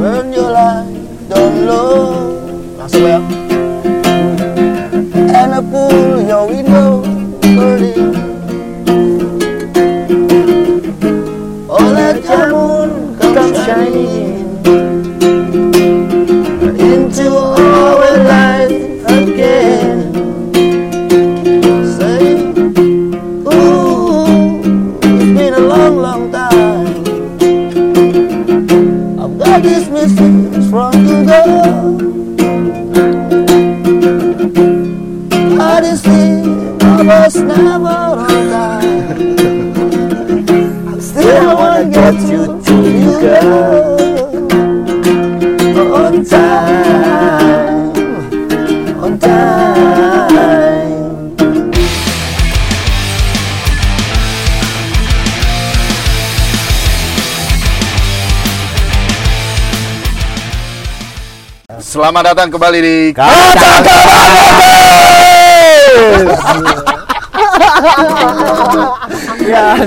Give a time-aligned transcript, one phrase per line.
[0.00, 0.96] Turn your light
[1.28, 2.16] down low
[2.80, 3.20] Langsung ya
[5.12, 6.69] And I pull your window
[62.10, 62.96] Selamat datang kembali di
[69.46, 69.78] Ya.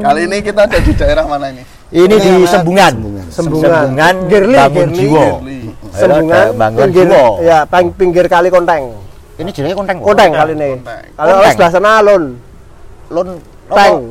[0.00, 1.60] Kali ini kita ada di daerah mana ini?
[1.92, 3.20] Ini di Sembungan.
[3.28, 3.28] Sembungan.
[3.28, 4.96] Sembungan Gerli, Bangun Gerli.
[4.96, 5.26] Jiwo.
[5.92, 7.24] Sembungan, Bangun Jiwo.
[7.44, 7.68] ya,
[8.00, 8.96] pinggir kali konteng.
[9.36, 10.00] Ini jenenge konteng.
[10.00, 10.80] Konteng kali ini.
[11.20, 12.40] Kalau sebelah sana alun.
[13.12, 13.36] Lon
[13.70, 13.94] Teng.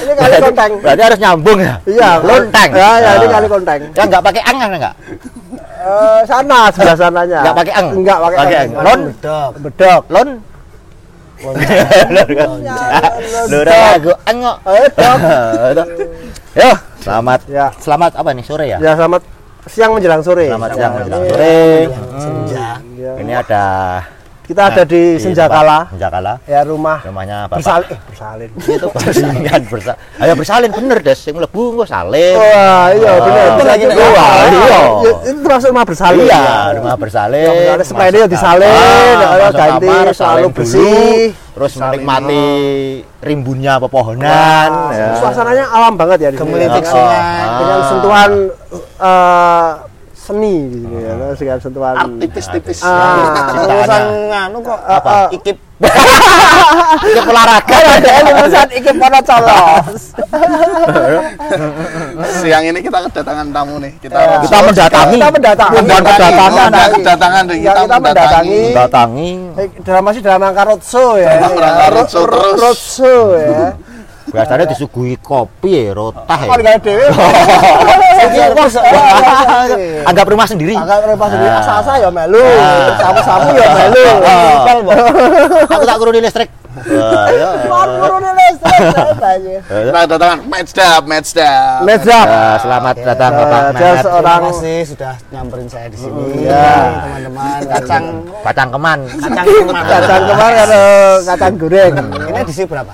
[0.00, 0.72] ini kali konteng.
[0.78, 1.74] Berarti harus nyambung ya.
[1.86, 2.70] Iya, Lonteng.
[2.70, 3.30] Ya, ya, ini Ah.
[3.34, 3.80] kali konteng.
[3.94, 4.94] Ya enggak pakai ang kan enggak?
[5.80, 7.40] Eh, sana sebelah sananya.
[7.42, 7.86] Enggak pakai ang.
[7.96, 8.50] Enggak pakai ang.
[8.54, 8.70] ang.
[8.84, 9.00] Lon.
[9.10, 9.50] bedok.
[9.58, 10.04] Bedok.
[10.10, 10.30] Lon.
[13.48, 13.96] Lora
[14.28, 14.58] ang kok.
[14.68, 14.86] Eh.
[16.60, 17.40] Yo, selamat.
[17.48, 17.66] Ya.
[17.80, 18.76] Selamat apa nih sore ya?
[18.76, 19.24] Ya, selamat
[19.68, 20.52] siang menjelang sore.
[20.52, 21.88] Selamat siang menjelang sore.
[22.20, 22.68] Senja.
[23.20, 23.64] Ini ada
[24.50, 25.86] Kita ada di Senjakala.
[25.88, 26.42] Senjakala.
[26.42, 27.62] Ya rumah Rumahnya Bapak.
[27.62, 27.86] bersalin.
[27.88, 28.50] Eh, bersalin.
[28.74, 33.18] itu bajingan bersa ayo bersalin bener des sing mlebu engko salin Wah, iya Ah.
[33.20, 33.46] bener.
[33.46, 34.80] Itu lagi Wah, iya.
[35.06, 36.18] Ya, Itu termasuk rumah bersalin.
[36.20, 36.56] iya ya.
[36.74, 38.74] rumah bersalin Rumah bersalin, sepeda masuk disalin,
[39.14, 41.22] ya, masuk ganti, kamar, selalu bersih.
[41.50, 42.46] terus menikmati
[43.20, 45.14] rimbunnya pepohonan ya.
[45.14, 46.42] Suasananya alam banget ya di sini.
[46.42, 47.22] Gemelitik Ah, sungai.
[47.54, 47.86] Dengan Ah.
[47.86, 48.30] sentuhan
[48.98, 49.70] eh,
[50.30, 51.12] seni di sini ya.
[51.34, 52.78] Dengan sentuhan Tipis-tipis.
[52.80, 53.68] Ah, Ciptaannya.
[53.68, 55.10] urusan nganu kok Apa?
[55.10, 55.56] eh, ikip
[57.02, 60.14] ikip olahraga ada lulusan ikip pada colos.
[62.38, 63.92] Siang ini kita kedatangan tamu nih.
[63.98, 64.38] Kita Ya.
[64.38, 65.74] kita mendatangi Kita mendatangi.
[65.74, 67.56] bukan kedatangan Kita kedatangan deh.
[67.56, 68.60] Ya, Kita kita mendatangi.
[68.68, 71.28] mendatangi Eh, Dalam masih dalam rangka roadshow ya.
[71.32, 71.90] Dalam ini rangka ya.
[71.90, 72.58] roadshow Ro- terus.
[72.60, 73.72] Roadshow ya.
[74.30, 77.02] biasanya disuguhi kopi ya rotah ya nggak dewe?
[78.28, 78.74] Iki bos.
[80.04, 81.50] anggap rumah sendiri Agak repot sendiri.
[81.50, 81.60] Ah.
[81.62, 82.40] Asa-asa ya melu.
[82.40, 82.96] Ah.
[83.00, 84.06] Samu-samu ya melu.
[84.24, 85.72] Ah.
[85.72, 86.50] Aku tak kuruni listrik
[89.40, 89.60] ya.
[89.66, 91.80] Kita kedatangan match up, match up.
[91.84, 92.26] Let's up.
[92.30, 96.22] Ya, selamat datang Bapak Dia seorang Terima kasih sudah nyamperin saya di sini.
[96.46, 96.70] Iya.
[97.02, 98.04] Teman-teman kacang
[98.40, 99.84] Bacang keman kacang ke mana?
[99.84, 100.82] kacang kemarin ada
[101.26, 101.92] kacang goreng.
[102.30, 102.92] Ini di sini berapa?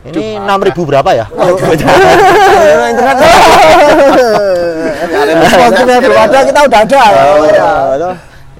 [0.00, 1.26] Ini 6000 berapa ya?
[2.90, 3.16] internet.
[5.50, 7.00] Sponsornya belum ada, kita udah ada.
[7.44, 7.68] Ya.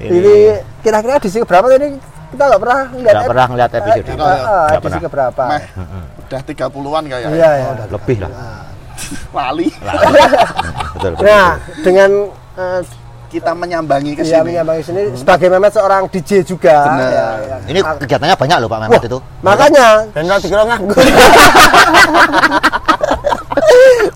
[0.00, 0.34] Ini
[0.80, 1.96] kira-kira di sini berapa ini?
[2.30, 3.10] Kita nggak pernah lihat.
[3.10, 4.22] Nggak pernah ngeliat episode Eh, ini.
[4.22, 5.10] ah, Di sini pernah.
[5.10, 5.44] berapa?
[6.20, 7.28] Udah 30-an kayaknya.
[7.34, 7.70] Iya ya.
[7.90, 8.30] Lebih lah.
[9.32, 9.68] Lali.
[11.20, 11.48] Nah,
[11.80, 12.10] dengan
[12.54, 12.80] eh,
[13.30, 14.50] Kita menyambangi ke ya sini.
[14.50, 16.82] menyambangi sini sebagai Mehmet seorang DJ juga.
[16.84, 17.08] Benar.
[17.08, 17.56] Ya, ya.
[17.64, 19.18] Ini kegiatannya banyak loh Pak Mehmet itu.
[19.40, 20.98] Makanya, Dan kalau dikira nganggur.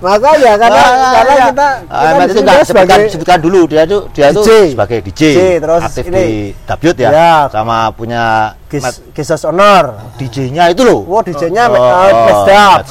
[0.01, 1.47] makanya karena Ah, karena iya.
[1.49, 4.43] kita, Ah, kita Mehmet itu enggak sebutkan sebutkan dulu dia itu dia itu
[4.75, 6.19] sebagai DJ, DJ, terus aktif ini.
[6.19, 6.29] di
[6.67, 7.33] Dabyut ya, Ya.
[7.49, 8.23] sama punya
[8.67, 9.95] Gis- Gisos Honor.
[10.19, 11.07] DJ-nya itu loh.
[11.07, 11.87] Wow, DJ-nya Oh, oh,
[12.35, 12.83] oh.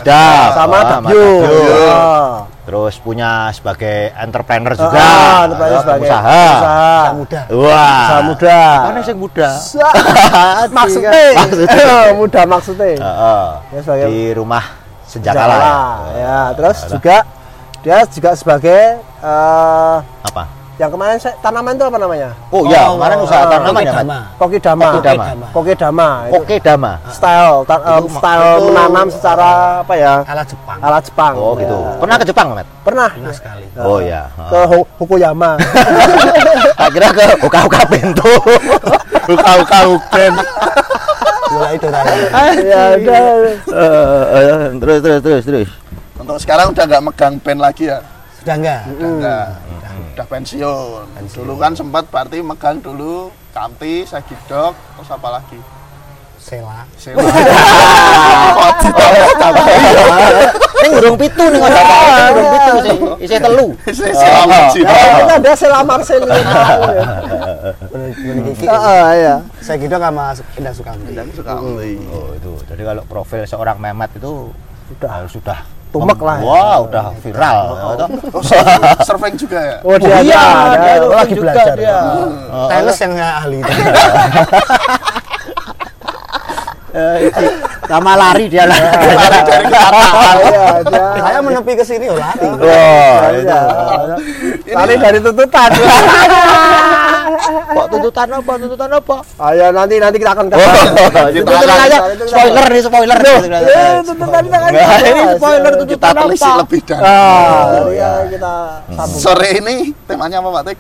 [0.55, 2.52] Sama Oh, Dabyut.
[2.63, 6.23] Terus punya sebagai entrepreneur juga, Ah, entrepreneur sebagai pengusaha.
[6.23, 7.03] pengusaha.
[7.11, 7.41] muda.
[7.51, 7.99] Wah.
[7.99, 8.59] Usaha muda.
[8.87, 9.49] Mana yang muda?
[10.79, 11.87] maksudnya, Maksudnya.
[12.23, 12.87] muda maksudnya.
[12.95, 13.45] Heeh.
[13.67, 14.63] Ya, sebagai di rumah
[15.03, 15.55] Senjakala.
[15.59, 15.75] Ya.
[16.15, 17.17] Ya, terus juga
[17.83, 20.43] dia juga sebagai eh apa?
[20.73, 22.29] Yang kemarin saya, tanaman itu apa namanya?
[22.49, 24.01] Oh, ya, Oh, kemarin oh, usaha tanaman Koki ya, Mas?
[24.01, 24.19] Dama.
[24.33, 24.85] Koki Dama.
[24.89, 26.09] Koki Dama.
[26.33, 26.91] Koki Dama.
[27.13, 29.49] Style, ta- Itu ma- style itu- menanam secara
[29.85, 30.13] apa ya?
[30.25, 30.77] Ala Jepang.
[30.81, 31.33] Ala Jepang.
[31.37, 31.75] Oh, gitu.
[31.77, 31.93] Ya.
[32.01, 32.67] Pernah ke Jepang, Met?
[32.81, 33.09] Pernah.
[33.13, 33.65] Pernah sekali.
[33.77, 34.21] Oh, ya.
[34.33, 34.59] Ke
[34.97, 35.51] Fukuyama.
[36.89, 38.31] Akhirnya ke Uka-Uka Bento.
[39.33, 40.33] Uka-Uka Uken.
[41.53, 42.17] Mulai itu tadi.
[42.65, 43.25] ya udah.
[44.81, 45.69] Terus terus terus terus.
[46.17, 48.01] Untuk sekarang udah nggak megang band lagi ya.
[48.43, 48.91] Sudah enggak?
[48.91, 49.47] Udah nggak.
[50.19, 51.07] Udah pensiun.
[51.31, 55.55] Dulu kan sempat berarti megang dulu Kamti, Sagidok, terus apa lagi?
[56.43, 56.83] Sela.
[56.99, 57.23] Sewa.
[57.23, 57.31] Oh,
[60.83, 61.79] Ini burung pitu nih ngono.
[62.35, 63.71] Burung pitu sih, isih telu.
[63.95, 64.83] Selamat sih.
[64.83, 66.27] Ya, kita ada selamar sel.
[66.27, 66.43] Kiki.
[68.67, 69.39] Heeh, iya.
[69.63, 71.15] Saya gitu sama Indah Sukamti.
[71.15, 71.95] Dan sekali.
[72.11, 72.59] Oh, itu.
[72.67, 74.51] Jadi kalau profil seorang Mehmet itu
[74.91, 75.63] sudah sudah
[75.93, 76.45] Tumek lah ya.
[76.49, 77.57] Wah, udah viral.
[77.77, 78.07] ya, toh.
[78.33, 78.97] Oh, surfing-
[79.37, 79.77] juga ya?
[79.85, 80.77] Oh, dia iya, ada.
[80.81, 81.05] dia ada.
[81.05, 81.75] surfing lagi juga belajar.
[81.77, 81.97] dia.
[82.65, 83.69] Teles yang nggak ahli itu.
[83.69, 84.01] Eh, itu.
[87.83, 88.77] Sama lari dia lah.
[88.77, 91.05] Lari dari Ah, iya, dia.
[91.15, 92.47] Saya menepi ke sini oh lari.
[92.53, 93.59] Wah, Iya.
[94.71, 95.69] Lari dari tuntutan.
[97.73, 98.51] Kok tuntutan apa?
[98.55, 99.17] Tuntutan apa?
[99.41, 100.59] Ayo nanti nanti kita akan Oh,
[101.33, 101.97] tenang aja.
[102.23, 103.17] Spoiler nih, spoiler.
[103.19, 104.57] Eh, tuntutan kita
[105.01, 106.61] ini spoiler Kita tuntutan telisik apa?
[106.61, 107.03] lebih dalam.
[107.03, 108.53] Ah, iya, kita
[108.93, 109.19] sambung.
[109.19, 109.75] Sore ini
[110.05, 110.79] temanya apa Pak Tik?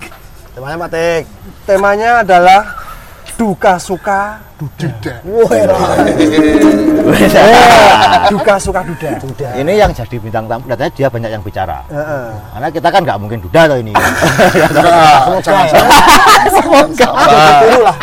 [0.53, 1.23] Temanya Matik.
[1.65, 2.61] Temanya adalah
[3.37, 5.13] duka suka duda.
[7.03, 9.19] Eh, duka suka duda.
[9.59, 11.83] Ini yang jadi bintang tamu, katanya dia banyak yang bicara.
[11.91, 12.25] Heeh.
[12.53, 13.93] Karena kita kan nggak mungkin duda tuh ini.
[15.43, 15.65] Jangan
[16.53, 17.43] Semoga ya.
[17.63, 17.97] Dulu lah.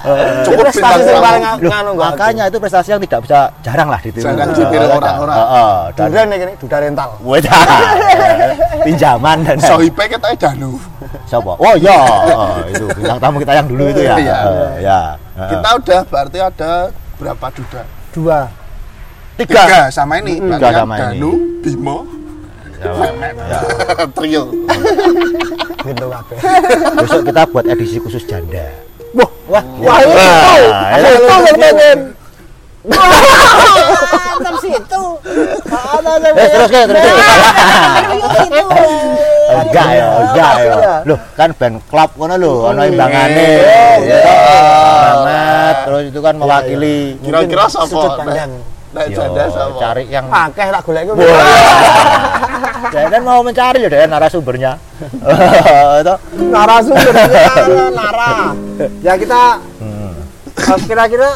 [0.00, 4.24] Cukup bintang Prestasi yang paling nganu makanya itu prestasi yang tidak bisa jarang lah ditiru.
[4.24, 5.36] Jarang ditiru Heeh, orang-orang.
[5.36, 7.10] heeh, dan Duda nih gini, duda rental.
[7.20, 7.62] Wadah.
[8.86, 10.72] pinjaman dan Sohipe katanya Danu.
[11.28, 11.52] siapa?
[11.54, 12.00] Oh iya,
[12.32, 14.14] oh, itu bintang tamu kita yang dulu itu ya.
[14.16, 14.36] Iya.
[14.40, 15.00] Eh, ya.
[15.36, 15.50] Heeh.
[15.52, 16.72] Kita udah berarti ada
[17.16, 17.82] berapa duda?
[18.10, 18.40] Dua.
[19.36, 19.62] tiga.
[19.62, 20.40] Tiga sama ini.
[20.40, 21.00] Tiga sama ini.
[21.20, 21.30] Danu,
[21.60, 21.98] Bimo,
[22.80, 23.60] Ya, ya.
[24.16, 24.48] trio.
[25.84, 26.38] Gitu kabeh.
[26.96, 28.64] Besok kita buat edisi khusus janda.
[29.10, 30.14] Wah, wah, wah, itu.
[30.14, 31.18] Wah, Ada itu.
[31.18, 31.98] itu yang pengen.
[32.80, 35.02] Mantap situ.
[35.68, 37.00] Ada Eh, terus terus ke.
[38.40, 38.64] Itu.
[39.50, 40.74] Enggak ya, enggak ya.
[40.78, 40.94] Iya.
[41.04, 43.48] Loh, kan band klub ngono lho, ono imbangane.
[44.00, 44.18] Iya.
[44.22, 44.34] Ya.
[45.10, 46.98] Amat, terus itu kan mewakili.
[47.20, 47.64] Kira-kira
[48.16, 48.52] pandang.
[48.90, 49.78] Nek Yo, janda sama.
[49.78, 51.14] cari yang Akeh tak golek iku.
[52.90, 54.72] Kan mau mencari ya deh narasumbernya.
[56.02, 56.14] Itu.
[56.44, 57.06] narasumber
[57.98, 58.50] nara
[59.00, 59.42] ya kita
[59.78, 60.12] Hmm.
[60.56, 61.30] eh, kira-kira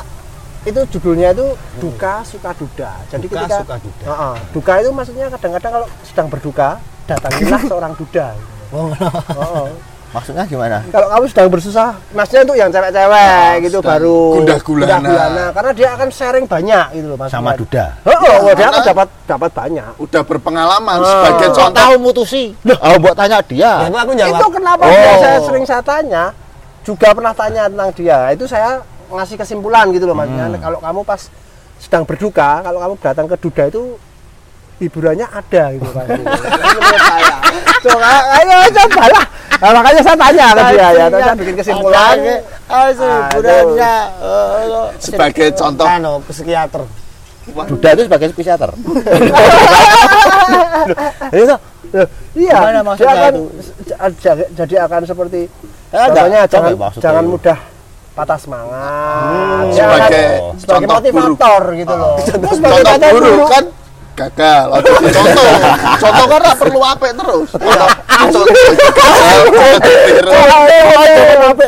[0.65, 1.47] itu judulnya itu
[1.77, 4.05] duka suka duda jadi Duka, ketika suka duda.
[4.07, 6.69] Heeh, duka itu maksudnya kadang-kadang kalau sedang berduka
[7.05, 8.27] datangilah seorang duda
[8.69, 9.67] Oh, Heeh.
[10.15, 10.79] Maksudnya gimana?
[10.89, 14.99] kalau kamu sedang bersusah maksudnya untuk yang cewek-cewek gitu sedang baru gundah gulana.
[15.03, 15.45] gulana.
[15.51, 17.85] karena dia akan sharing banyak gitu loh maksudnya Sama duda.
[18.01, 21.07] Heeh, wah, dia akan dapat dapat banyak Udah berpengalaman Oh.
[21.11, 21.75] sebagai contoh.
[21.75, 22.45] tahu mutusi?
[22.79, 23.59] Oh, buat tanya dia.
[23.59, 24.39] Ya, itu aku jawab.
[24.39, 24.93] itu kenapa Oh.
[24.93, 26.25] dia saya sering saya tanya
[26.81, 28.71] juga pernah tanya tentang dia itu saya
[29.09, 30.63] ngasih kesimpulan gitu loh maksudnya Hmm.
[30.63, 31.21] kalau kamu pas
[31.77, 33.83] sedang berduka kalau kamu datang ke duda itu
[34.77, 37.37] hiburannya ada gitu kan menurut saya
[37.81, 39.25] coba ayo cobalah
[39.61, 41.07] nah, makanya saya tanya ke dia ya.
[41.11, 42.17] Saya bikin kesimpulan.
[42.67, 43.95] Ah, hiburannya.
[44.99, 45.87] Sebagai contoh.
[45.87, 46.83] Anu, psikiater.
[47.45, 48.71] Duda itu sebagai psikiater.
[51.35, 51.61] Loh,
[52.41, 52.57] iya.
[52.57, 53.35] Gimana dia akan
[54.57, 55.53] jadi akan seperti
[55.95, 57.59] Ya, contohnya jangan jangan mudah
[58.19, 59.23] patah semangat.
[59.31, 60.27] Hmm, sebagai
[60.59, 62.15] sebagai contoh motivator gitu loh.
[62.19, 62.51] Contoh
[62.83, 63.65] contoh buruk kan
[64.15, 64.65] gagal.
[65.15, 65.47] Contoh.
[65.99, 67.49] Contoh kan perlu apik terus.
[67.55, 68.45] Contoh.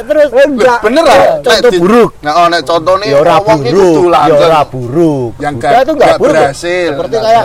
[0.07, 1.19] terus enggak Bener lah.
[1.43, 2.11] Contoh buruk.
[2.23, 4.47] Nah, oh, nek contoh nih ya ora wong iki buruk, ya langsung.
[4.47, 5.31] ora buruk.
[5.39, 6.27] Yang nggak- itu enggak nggak buruk.
[6.27, 6.43] loh.
[6.43, 7.45] berhasil, Seperti kayak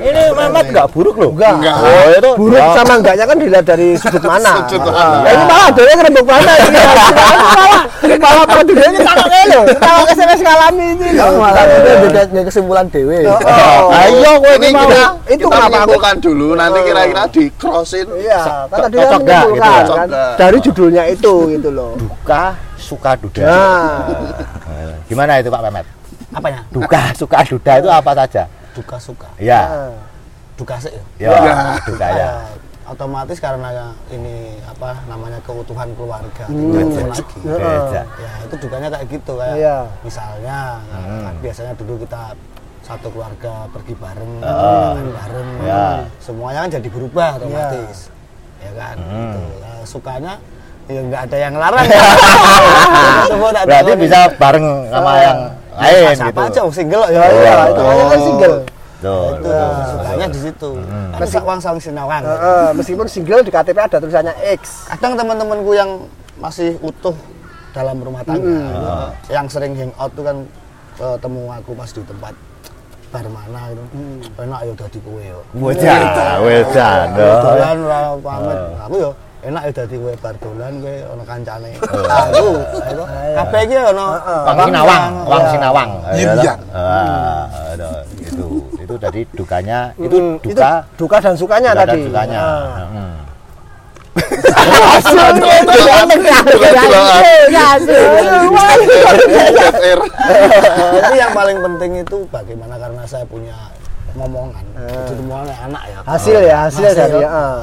[0.00, 0.68] ini berhasil.
[0.70, 1.30] enggak buruk loh.
[1.30, 1.54] Enggak.
[1.60, 2.74] Oh, itu buruk ya.
[2.74, 5.18] sama enggaknya kan dilihat dari sudut mana Sudut Ah, mana.
[5.20, 7.08] ya ini malah dia kerembuk mana ini malah
[7.38, 8.16] malah ini
[9.00, 11.64] takut lo kalau SMS ngalami ini loh malah
[12.30, 13.26] Dia kesimpulan dewe.
[13.26, 13.90] Oh.
[13.92, 14.82] Ayo kowe Ini iki mau.
[14.82, 18.06] kita, itu kita kenapa aku- menyimpulkan dulu, nanti kira-kira di crossin.
[18.16, 19.70] iya kan tadi kan gitu menyimpulkan ya?
[19.70, 20.36] kan Cocok.
[20.36, 22.42] dari judulnya itu gitu loh Duka
[22.76, 23.42] suka duda.
[23.42, 23.98] nah
[25.04, 25.86] Gimana itu Pak Mehmet?
[26.30, 26.60] Apanya?
[26.68, 28.42] Duka suka duda itu apa saja?
[28.70, 29.26] Duka suka.
[29.36, 29.94] Ya, nah.
[30.54, 30.92] Duka sih.
[31.16, 31.54] ya, Ya.
[31.82, 32.30] duka ya.
[32.30, 32.40] Eh,
[32.86, 33.70] otomatis karena
[34.08, 36.70] ini apa namanya keutuhan keluarga Hmm.
[36.70, 38.02] Ketemu lagi Beda.
[38.14, 39.78] ya itu dukanya kayak gitu kayak Iya.
[40.00, 41.22] misalnya Hmm.
[41.24, 42.22] kan biasanya dulu kita
[42.90, 44.50] satu keluarga pergi bareng Ah.
[44.90, 45.86] makan bareng Ya.
[46.18, 48.10] semuanya kan jadi berubah otomatis
[48.58, 49.14] ya kan Hmm.
[49.30, 49.40] gitu.
[49.62, 50.32] Nah, sukanya
[50.84, 51.86] ya nggak ada yang larang
[53.54, 54.34] tak Berarti bisa nih.
[54.36, 55.18] bareng sama Ah.
[55.20, 55.38] yang
[55.70, 56.40] lain gitu.
[56.42, 57.66] aja oh, single ya, ya iya Oh.
[57.70, 58.56] itu kan single
[59.00, 59.50] itu
[59.86, 60.70] sukanya di situ
[61.10, 65.72] kan sak wang saling sinawang Heeh, meskipun single di KTP ada tulisannya X kadang teman-temanku
[65.72, 66.04] yang
[66.36, 67.14] masih utuh
[67.70, 68.76] dalam rumah tangga gitu,
[69.30, 70.36] yang sering hangout tuh kan
[70.98, 72.34] ketemu aku pas di tempat
[73.10, 73.82] bar mana gitu.
[74.38, 75.40] Enak ya dadi kowe yo.
[75.52, 75.98] Bocah,
[76.46, 77.06] wedan.
[77.18, 78.58] dolan ora pamit.
[78.86, 79.10] Aku yo
[79.42, 81.70] enak ya dadi kowe bar dolan kowe ana kancane.
[82.30, 82.44] Aku
[82.78, 83.04] aku.
[83.34, 84.06] Kabeh iki ono
[84.46, 85.90] Wang Sinawang, Wang Sinawang.
[86.14, 86.60] Yin Ya, yang.
[86.70, 87.90] Ah, itu
[88.22, 88.46] itu.
[88.80, 92.00] Itu tadi dukanya Hmm, itu duka duka dan sukanya duka dan tadi.
[92.06, 92.40] dukanya.
[94.10, 96.00] Hmm.
[99.70, 99.98] FR.
[101.00, 103.56] Tapi yang paling penting itu bagaimana karena saya punya
[104.12, 104.64] ngomongan.
[104.76, 105.98] Itu semuanya anak ya.
[106.02, 107.28] Hasil ya, hasil dari ya.
[107.30, 107.60] ah.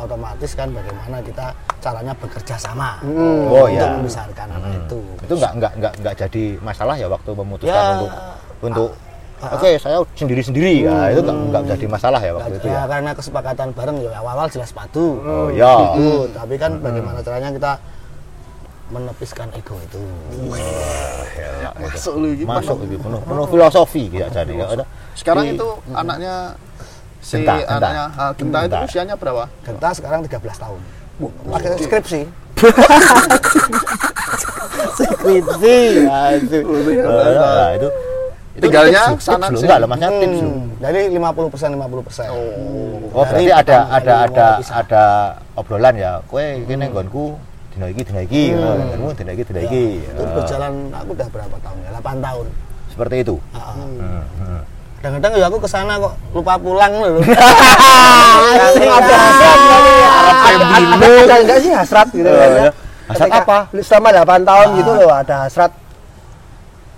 [0.00, 3.94] Otomatis kan bagaimana kita caranya bekerja sama Oh untuk ya.
[3.94, 4.98] membesarkan anak itu.
[5.20, 7.92] Itu enggak enggak enggak enggak jadi masalah ya waktu memutuskan Ya.
[7.94, 8.10] untuk
[8.60, 8.88] untuk
[9.40, 11.08] Oke, saya sendiri-sendiri ya.
[11.10, 12.82] Itu enggak enggak jadi masalah ya waktu itu Ya, ya.
[12.86, 15.16] karena kesepakatan bareng ya awal-awal jelas sepatu.
[15.18, 15.96] Oh ya.
[15.96, 16.28] Gitu.
[16.30, 17.72] Tapi kan bagaimana caranya kita
[18.90, 20.00] menepiskan ego itu.
[21.80, 22.44] Masuk lu gitu.
[22.44, 24.52] Masuk itu penuh penuh filosofi ya jadi.
[24.52, 24.66] ya.
[24.76, 26.34] Ada- Sekarang di- itu anaknya
[27.20, 27.76] si Genta, Genta.
[27.76, 28.84] anaknya ah, Genta itu Genta.
[28.84, 29.44] usianya berapa?
[29.62, 30.80] Genta sekarang 13 tahun.
[31.46, 32.20] Pakai skripsi.
[34.90, 35.78] skripsi.
[36.04, 36.62] Aduh.
[37.00, 37.88] Nah, itu
[38.50, 39.64] itu Tinggalnya tips, sana tips sih.
[39.64, 40.50] enggak loh, maksudnya tips loh.
[40.50, 42.26] Hmm, dari 50 persen 50 persen.
[42.28, 45.04] Oh, berarti Dari ada ada ada ada
[45.54, 46.12] obrolan ya.
[46.26, 47.24] Kowe kene nggonku
[47.70, 49.84] dina iki dina iki, nggonmu dina iki dina iki.
[50.02, 51.90] Itu Eh, berjalan aku udah berapa tahun ya?
[51.94, 52.46] 8 tahun.
[52.90, 53.34] Seperti itu.
[53.50, 53.74] Ah, ah.
[53.78, 54.60] Hmm, hmm.
[55.00, 57.22] Kadang-kadang ya aku ke sana kok lupa pulang loh.
[58.90, 60.08] Ada hasrat kali ya.
[60.10, 60.32] Ada
[61.24, 62.50] ada enggak sih hasrat gitu kan?
[62.50, 62.70] ya.
[63.08, 63.58] Hasrat Ketika apa?
[63.80, 65.72] Selama 8 tahun gitu loh ada hasrat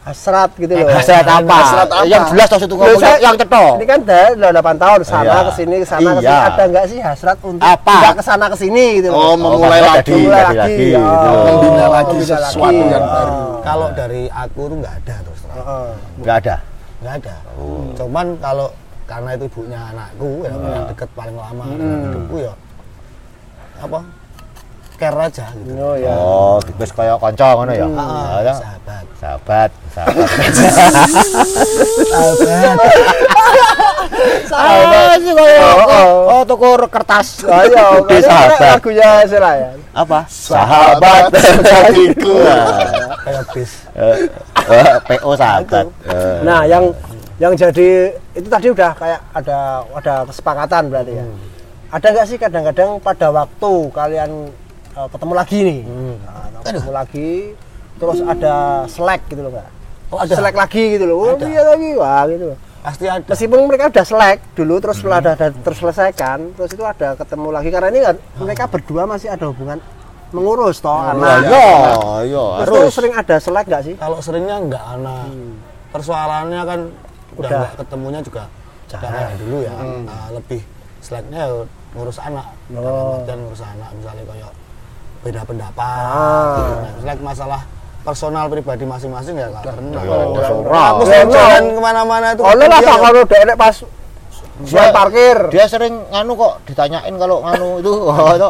[0.02, 0.88] hasrat gitu loh.
[0.90, 1.54] Hasrat apa?
[1.54, 2.02] Hasrat apa?
[2.04, 3.73] Yang jelas itu Loh, ngomong saya- yang cetok.
[3.78, 5.38] Ini kan udah udah 8 tahun sana Iya.
[5.47, 6.38] ke sini ke sana ke sini Iya.
[6.42, 7.94] ada enggak sih hasrat untuk Apa?
[7.94, 9.18] tidak ke sana ke sini gitu loh.
[9.23, 10.12] Oh, memulai maksudnya lagi.
[10.18, 10.99] Mulai lagi, lagi, gitu.
[10.99, 11.44] oh.
[11.47, 12.92] Membina lagi Membina sesuatu lagi.
[12.92, 13.12] yang Oh.
[13.14, 13.35] baru.
[13.62, 15.56] Kalau dari aku tuh nggak ada terus terang.
[15.62, 15.88] Heeh.
[16.18, 16.56] Enggak ada.
[16.99, 17.35] Nggak ada.
[17.94, 18.68] Cuman kalau
[19.02, 22.52] karena itu ibunya anakku ya yang deket paling lama dengan hidupku ya
[23.76, 23.99] apa
[25.02, 25.75] care aja gitu.
[25.75, 26.14] Oh ya.
[26.14, 27.87] Oh, wis kaya kanca ngono ya.
[27.90, 29.04] Ah, Ya, sahabat.
[29.18, 30.28] Sahabat, sahabat.
[32.06, 32.78] Sahabat.
[34.52, 37.42] Ah, sih kaya oh, oh tuku kertas.
[37.49, 38.78] Ayo, Gede sahabat.
[38.78, 39.71] lagunya Sela ya.
[39.90, 40.18] Apa?
[40.30, 42.35] Sahabat bagiku.
[43.26, 43.73] Kayak bis.
[43.99, 44.16] Eh,
[44.71, 45.87] eh, PO sahabat.
[46.06, 46.94] Eh, Nah, yang
[47.42, 49.59] yang jadi itu tadi udah kayak ada
[49.99, 51.26] ada kesepakatan berarti ya.
[51.92, 54.30] Ada nggak sih kadang-kadang pada waktu kalian
[54.92, 55.80] eh, ketemu lagi nih,
[56.20, 57.30] nah, ketemu lagi,
[57.96, 58.54] terus ada
[58.87, 59.68] slack gitu loh nggak?
[60.08, 60.34] Oh, ada.
[60.37, 61.16] Slack lagi gitu loh.
[61.18, 61.49] Oh, Ada.
[61.49, 62.44] iya lagi, wah gitu.
[62.52, 62.58] loh.
[62.82, 63.25] Pasti ada.
[63.25, 67.68] Meskipun mereka udah slack dulu, terus setelah ada, ada terselesaikan, terus itu ada ketemu lagi
[67.70, 69.80] karena ini kan mereka berdua masih ada hubungan
[70.32, 71.49] mengurus toh Nah, anak.
[71.49, 71.68] iya,
[72.25, 72.92] iya, Terus harus.
[72.92, 73.94] sering ada slack nggak sih?
[73.96, 75.25] Kalau seringnya nggak anak.
[75.90, 76.80] Persoalannya kan
[77.32, 77.70] udah Udah.
[77.76, 78.44] ketemunya juga
[78.88, 79.72] jarang kayak dulu ya.
[80.04, 80.61] Nah, lebih
[81.00, 81.49] slacknya ya
[81.92, 82.46] ngurus anak.
[82.72, 83.20] Oh.
[83.25, 84.52] Dan ngurus anak misalnya kayak
[85.23, 86.02] beda pendapat.
[86.02, 86.55] Ah.
[86.59, 86.73] gitu.
[86.75, 87.61] Nah, slack masalah
[88.02, 90.02] personal pribadi masing-masing ya nggak pernah.
[90.95, 91.35] Aku sering no.
[91.35, 92.43] jalan ke mana-mana itu.
[92.43, 93.76] Oh, lah kalau dek pas
[94.64, 95.37] Dia- parkir.
[95.49, 98.49] Dia sering nganu kok ditanyain kalau nganu itu, oh, itu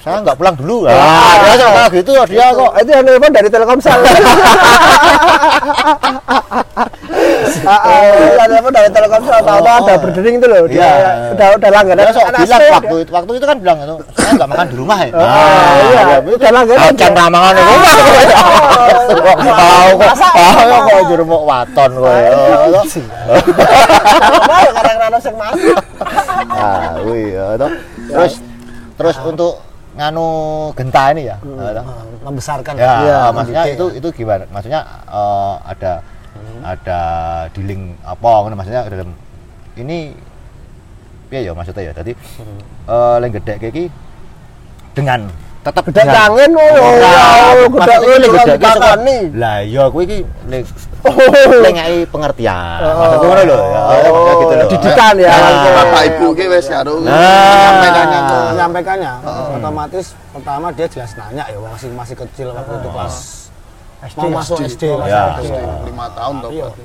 [0.00, 0.84] saya nggak pulang dulu.
[0.84, 2.70] Ah, Ah, dia suka gitu dia kok.
[2.76, 3.98] itu yang telepon dari Telkomsel.
[7.68, 9.38] Ah, ah, itu yang telepon dari Telkomsel.
[9.40, 10.62] Tahu-tahu ada berdering itu loh.
[10.66, 10.88] Dia Iya.
[11.34, 12.00] udah udah langganan.
[12.00, 14.98] Dia sok bilang waktu itu, waktu itu kan bilang itu, saya nggak makan di rumah
[15.00, 15.10] ya.
[15.12, 15.18] Ah,
[15.82, 16.88] iya, udah langganan.
[16.88, 17.18] Acan dia.
[17.18, 17.92] ramangan di rumah.
[19.08, 22.08] Tahu kok, tahu kok rumah waton kok.
[24.98, 25.06] ya.
[25.06, 25.78] Karena rano sing masuk.
[26.48, 27.70] Ah, wih, ya, toh.
[28.10, 28.32] Terus
[28.94, 29.62] terus untuk
[29.94, 30.26] nganu
[30.74, 31.36] genta ini ya.
[31.38, 31.84] ya, toh.
[31.86, 32.72] Ah, membesarkan.
[32.78, 33.78] Ya, Iya, maksudnya mendidik.
[33.78, 34.44] itu itu gimana?
[34.50, 35.92] Maksudnya eh, ada
[36.62, 37.00] ada
[37.54, 39.10] dealing apa ngono maksudnya dalam
[39.78, 40.14] ini
[41.30, 41.92] piye ya maksudnya ya.
[41.94, 42.12] Jadi
[42.88, 43.84] eh leng gedek iki
[44.94, 45.30] dengan
[45.62, 46.62] tetap Gede kangen oh.
[46.62, 49.18] Gede maksudnya kangen leng gedek iki.
[49.34, 50.18] Lah iya kowe iki
[51.00, 51.14] Oh.
[51.60, 52.78] leng ngai pengertian.
[52.80, 53.80] Maksudku ngono lho ya.
[53.94, 54.66] ya, maksudnya gitu lho.
[54.68, 55.30] Didikan ya.
[55.30, 57.14] Nah, Bapak ibu ki wis karo Nah.
[57.54, 59.12] menyampaikannya ke menyampaikannya
[59.54, 63.16] otomatis pertama dia jelas nanya ya masih masih kecil waktu itu kelas
[64.14, 65.22] mau masuk SD kelas Ya.
[65.36, 65.84] satu.
[65.84, 66.50] lima tahun toh.
[66.50, 66.66] Iya.
[66.68, 66.84] berarti.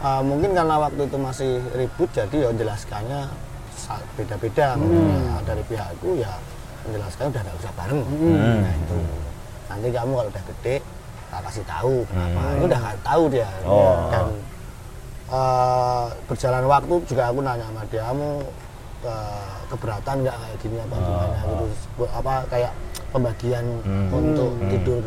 [0.00, 3.20] Uh, mungkin karena waktu itu masih ribut jadi ya menjelaskannya
[3.72, 6.32] sa- beda-beda Nah, dari pihakku ya
[6.82, 8.00] menjelaskan udah nggak usah bareng
[8.60, 8.96] nah itu
[9.64, 10.76] nanti kamu kalau udah gede
[11.34, 12.40] tak kasih tahu kenapa.
[12.54, 13.48] Itu udah nggak tahu dia.
[13.66, 13.94] Oh.
[14.08, 14.26] dan
[15.28, 18.28] uh, berjalan waktu juga aku nanya sama dia kamu
[19.02, 21.36] uh, keberatan nggak kayak gini apa gimana?
[21.42, 21.64] gitu
[21.96, 22.72] Bu- apa kayak
[23.10, 23.64] pembagian
[24.10, 25.02] untuk tidur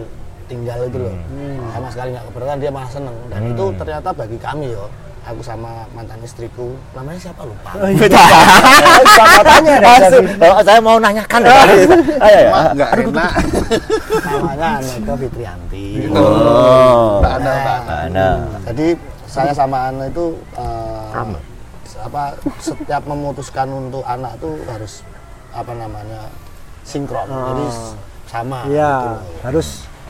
[0.48, 1.16] tinggal itu loh.
[1.72, 3.18] Sama sekali nggak keberatan dia malah seneng.
[3.28, 4.86] Dan itu ternyata bagi kami yo
[5.28, 6.72] aku sama mantan istriku.
[6.96, 7.44] Namanya siapa?
[7.44, 7.76] Lupa.
[7.76, 7.92] Ada
[10.10, 10.48] jadi.
[10.48, 11.52] Oh, saya mau nanyakan ya.
[12.24, 12.52] Ayo ya.
[12.74, 13.32] Nggak enak.
[14.24, 15.88] Namanya Aneka Fitrianti.
[16.16, 17.20] Oh.
[17.22, 17.96] Ada nggak ada.
[18.08, 18.30] Mana?
[18.66, 18.88] jadi
[19.28, 21.12] saya sama Ana itu uh,
[22.00, 25.04] apa setiap memutuskan untuk anak tuh harus
[25.52, 26.32] apa namanya
[26.82, 27.28] sinkron.
[27.28, 27.94] Jadi s-
[28.28, 29.12] sama Iya, gitu.
[29.44, 29.68] harus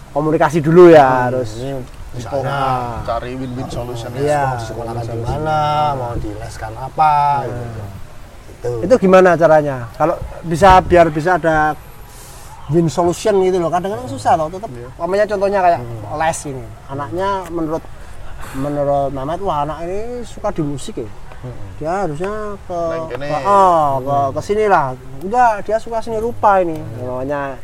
[0.10, 1.78] komunikasi dulu ya, harus ini
[2.18, 2.60] Misalnya
[3.06, 4.58] cari win-win solution Iya.
[4.58, 5.58] mau sekolahkan di mana
[5.94, 7.14] mau dileskan apa
[7.46, 7.82] gitu.
[8.58, 9.86] itu itu gimana caranya?
[9.94, 11.78] Kalau bisa biar bisa ada
[12.74, 13.70] win solution gitu loh.
[13.70, 14.68] Kadang-kadang susah loh, tetap.
[14.98, 15.80] Namanya contohnya kayak
[16.18, 16.66] les ini.
[16.90, 17.84] Anaknya menurut
[18.58, 21.10] menurut Mamat wah anak ini suka di musik ya.
[21.78, 22.80] Dia harusnya ke
[23.14, 24.98] ke, oh, ke ke sini lah.
[25.22, 26.82] Enggak, dia suka seni rupa ini.
[26.98, 27.56] Namanya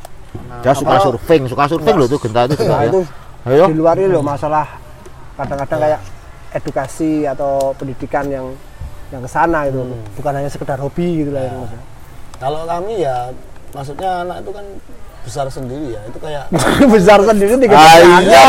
[0.62, 2.54] Dia suka surfing, suka surfing loh tuh genta itu.
[2.54, 2.90] Nah, Genta, ya.
[2.90, 3.00] itu
[3.44, 3.68] Ayo.
[3.68, 4.80] di luar ini loh masalah
[5.36, 6.02] kadang-kadang kayak
[6.54, 8.46] edukasi atau pendidikan yang
[9.10, 9.84] yang ke sana gitu
[10.16, 11.86] bukan hanya sekedar hobi gitu lah yang maksudnya.
[12.40, 13.16] kalau kami ya
[13.72, 14.66] maksudnya anak itu kan
[15.24, 16.46] besar sendiri ya itu kayak
[16.94, 18.44] besar sendiri tiga Ah, tiga iya.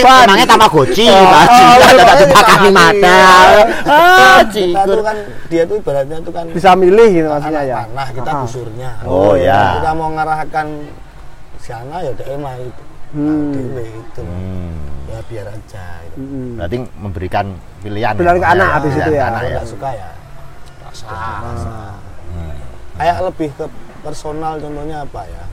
[0.00, 0.24] ban.
[0.26, 1.44] emangnya Tamagotchi, Oh, Pak.
[1.44, 2.72] oh, Cinta iya, ada iya, dipakani iya.
[2.72, 3.18] mata.
[3.84, 8.08] Ah, kita tuh kan dia tuh ibaratnya tuh kan bisa milih gitu maksudnya ya panah
[8.12, 8.40] kita Ah.
[8.42, 9.62] busurnya Oh, ya.
[9.76, 10.66] kita mau ngarahkan
[11.58, 12.82] sana ya dia mah itu
[13.16, 13.48] Hmm.
[13.50, 14.76] dewe itu Hmm.
[15.08, 16.16] ya biar aja gitu.
[16.20, 16.48] Mm-mm.
[16.60, 17.46] Berarti memberikan
[17.80, 18.12] pilihan.
[18.12, 19.24] Pilihan ke ya, anak ya, habis itu ya.
[19.26, 19.50] anak ya.
[19.50, 20.08] nggak suka ya
[21.06, 21.92] Ah.
[22.96, 23.64] kayak lebih ke
[24.00, 25.44] personal contohnya apa ya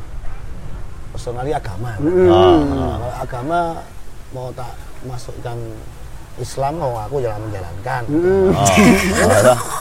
[1.12, 2.28] personalnya agama Mm-mm.
[2.32, 3.60] Oh, kalau agama
[4.32, 4.72] mau tak
[5.04, 5.58] masukkan
[6.36, 8.50] Islam mau aku jalan menjalankan Mm-mm.
[8.52, 8.66] Oh.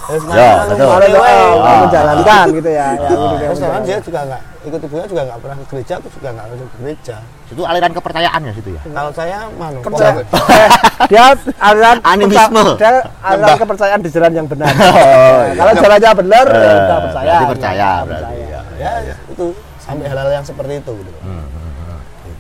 [0.05, 0.85] Terus Ya, nanti betul.
[0.85, 1.33] Kalau dewe, doa,
[1.63, 1.79] Ah.
[1.81, 3.33] menjalankan gitu ya, ya Ah.
[3.41, 6.47] terus kan dia juga nggak ikut ibunya juga nggak pernah ke gereja aku juga nggak
[6.47, 7.17] masuk ke gereja
[7.49, 8.83] Itu aliran kepercayaannya situ ya.
[8.87, 10.69] kalau saya Percaya- pokoknya- Eh,
[11.09, 11.25] dia
[11.59, 12.63] aliran Animisme.
[12.77, 12.91] dia
[13.21, 14.69] aliran kepercayaan di jalan yang benar.
[14.73, 15.53] Oh, iya.
[15.57, 17.25] Kalau jalannya benar, ya Eh, udah percaya.
[17.25, 18.25] berarti percaya Ya, berarti.
[18.29, 18.61] percaya.
[18.77, 18.93] ya.
[19.03, 19.47] ya itu
[19.79, 21.47] sampai hal-hal yang seperti itu gitu Hmm.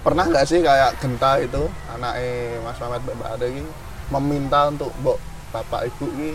[0.01, 2.29] pernah nggak sih kayak genta itu anaknya
[2.61, 3.63] Mas Mamet Mbak Ade ini
[4.13, 5.19] meminta untuk mbok
[5.51, 6.31] bapak ibu ini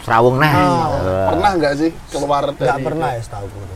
[0.00, 0.50] Serawung nah.
[0.50, 0.86] Ah,
[1.28, 3.66] pernah nggak sih keluar dari nggak pernah ya setahu ya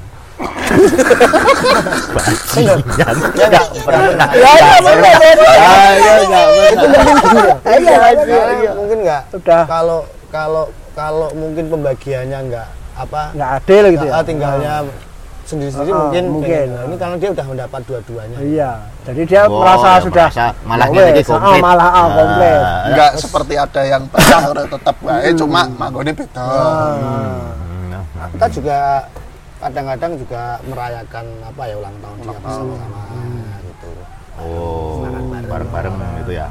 [3.79, 4.53] pernah Ya,
[6.69, 8.71] itu mungkin Iya, Iya, iya, iya.
[8.75, 9.23] mungkin nggak?
[9.35, 9.63] Udah.
[9.67, 14.13] kalau kalau kalau mungkin pembagiannya nggak apa Nggak adil gitu ya.
[14.13, 14.75] ah, tinggalnya
[15.49, 16.51] sendiri-sendiri Ah, mungkin mungkin.
[16.53, 16.69] pengen.
[16.71, 18.71] Nah, ini karena dia udah mendapat dua-duanya Iya.
[19.03, 21.49] Jadi dia Oh, merasa ya, sudah merasa malah ya ini wes, komplit.
[21.51, 22.61] ah, malah ah, Ah, komplit.
[22.93, 28.31] nggak seperti ada yang pecah udah tetap baik cuma manggone beda Hmm.
[28.35, 28.79] kita juga
[29.59, 33.01] kadang-kadang juga merayakan apa ya ulang tahun dia bersama-sama
[33.65, 33.91] gitu
[34.39, 35.03] Oh,
[35.43, 36.47] bareng-bareng gitu ya.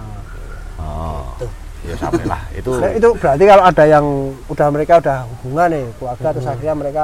[0.77, 1.23] Oh.
[1.37, 1.51] Tuh.
[1.85, 2.41] Ya sampai lah.
[2.59, 4.05] Itu Nah, itu berarti kalau ada yang
[4.43, 7.03] udah mereka udah hubungan nih keluarga terus akhirnya mereka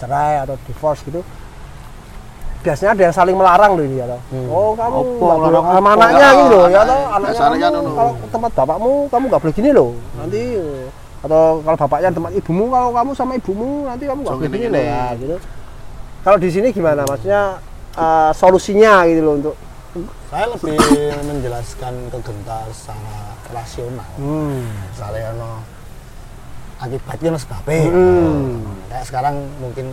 [0.00, 1.20] cerai atau divorce gitu
[2.60, 4.20] biasanya ada yang saling melarang loh ini ya toh.
[4.52, 7.72] oh kamu Apa, nggak boleh sama anaknya Ya, gitu loh ya toh anaknya kan kamu,
[7.72, 7.90] ngono.
[7.96, 10.42] kalau ke tempat bapakmu kamu nggak boleh gini loh nanti
[11.20, 14.56] atau kalau bapaknya tempat ibumu kalau kamu sama ibumu nanti kamu nggak So, boleh gini
[14.58, 14.76] gini-gini.
[14.76, 15.36] loh ya gitu
[16.20, 17.42] kalau di sini gimana maksudnya
[17.96, 19.56] eh, solusinya gitu loh untuk
[20.30, 20.78] saya lebih
[21.26, 23.18] menjelaskan ke Genta secara
[23.50, 24.62] rasional hmm.
[24.92, 25.50] misalnya ono
[26.80, 28.64] akibatnya ono sebabnya Hmm.
[28.88, 29.86] kayak sekarang mungkin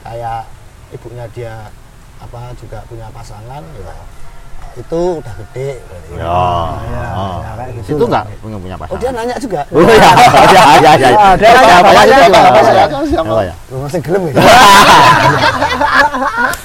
[0.00, 0.48] kayak
[0.90, 1.54] ibunya dia
[2.16, 3.94] apa juga punya pasangan ya
[4.74, 5.68] itu udah gede
[6.10, 6.18] ya.
[6.18, 7.38] ya, Oh.
[7.40, 8.98] ya, kayak gitu Itu enggak punya punya oh pasangan.
[8.98, 11.08] dia nanya juga Oh ya, ya, ya, ya.
[11.14, 11.90] Ah, dia nanya, ya, siapa,
[13.06, 13.42] siapa bapaknya ya?
[13.44, 13.54] ya?
[13.70, 14.32] lu masih gelem ya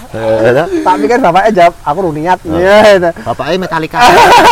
[0.10, 3.98] Eh, tak pikir bapaknya jawab aku udah niat iya itu Bapaknya Metallica.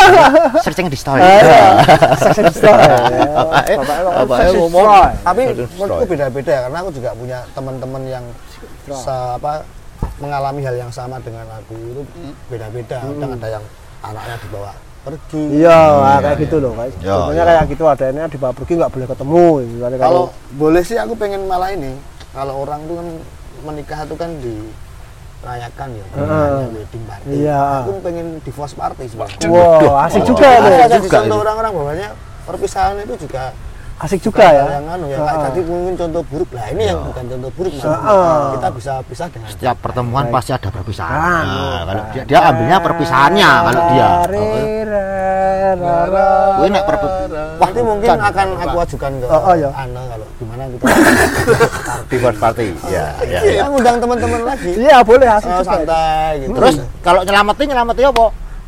[0.63, 1.17] Searching di story.
[1.17, 1.61] Eh, iya.
[2.15, 3.25] Sex and destroy, ya.
[4.21, 4.85] Bapaknya- ngomong.
[5.23, 5.41] tapi
[5.73, 8.25] menurutku beda-beda ya karena aku juga punya teman-teman yang
[8.87, 9.65] se- apa
[10.17, 11.73] mengalami hal yang sama dengan aku.
[11.73, 12.01] Itu
[12.47, 13.63] beda-beda kadang ada yang
[13.99, 15.43] anaknya dibawa pergi.
[15.57, 17.47] Iya nah, kayak gitu loh kayak Ya, contohnya ya.
[17.47, 21.71] kayak gitu adanya dibawa pergi nggak boleh ketemu misalnya kalau boleh sih aku pengen malah
[21.71, 21.95] ini
[22.29, 23.07] kalau orang tuh kan
[23.63, 27.27] menikah itu kan dirayakan ya namanya wedding party.
[27.39, 27.61] Iya.
[27.81, 29.47] aku pengen divorce party sebenarnya.
[29.47, 31.43] Wow asik juga Ada tuh ada juga contoh itu.
[31.45, 32.07] orang-orang bahwanya
[32.43, 33.43] perpisahan itu juga
[33.97, 35.43] asik juga bukan ya yang anu ya kayak Ah.
[35.43, 37.85] tadi mungkin contoh buruk lah ini yang bukan contoh buruk Mas.
[37.87, 38.53] Ah.
[38.53, 40.33] kita bisa pisah dengan Setiap pertemuan Baik.
[40.37, 41.17] pasti ada perpisahan.
[41.43, 44.09] Ah, Nah, kalau dia, dia ambilnya perpisahannya kalau dia.
[46.57, 46.83] Ini nek
[47.57, 49.69] nanti mungkin akan aku ajukan ke Oh, oh, ya.
[49.71, 50.85] Ana kalau gimana kita
[52.07, 52.65] divorce party.
[52.87, 53.39] Ya, ya.
[53.41, 58.05] kita ngundang teman-teman lagi iya boleh asik Oh, juga santai gitu Terus kalau nyelamatin nyelamatin
[58.07, 58.25] apa?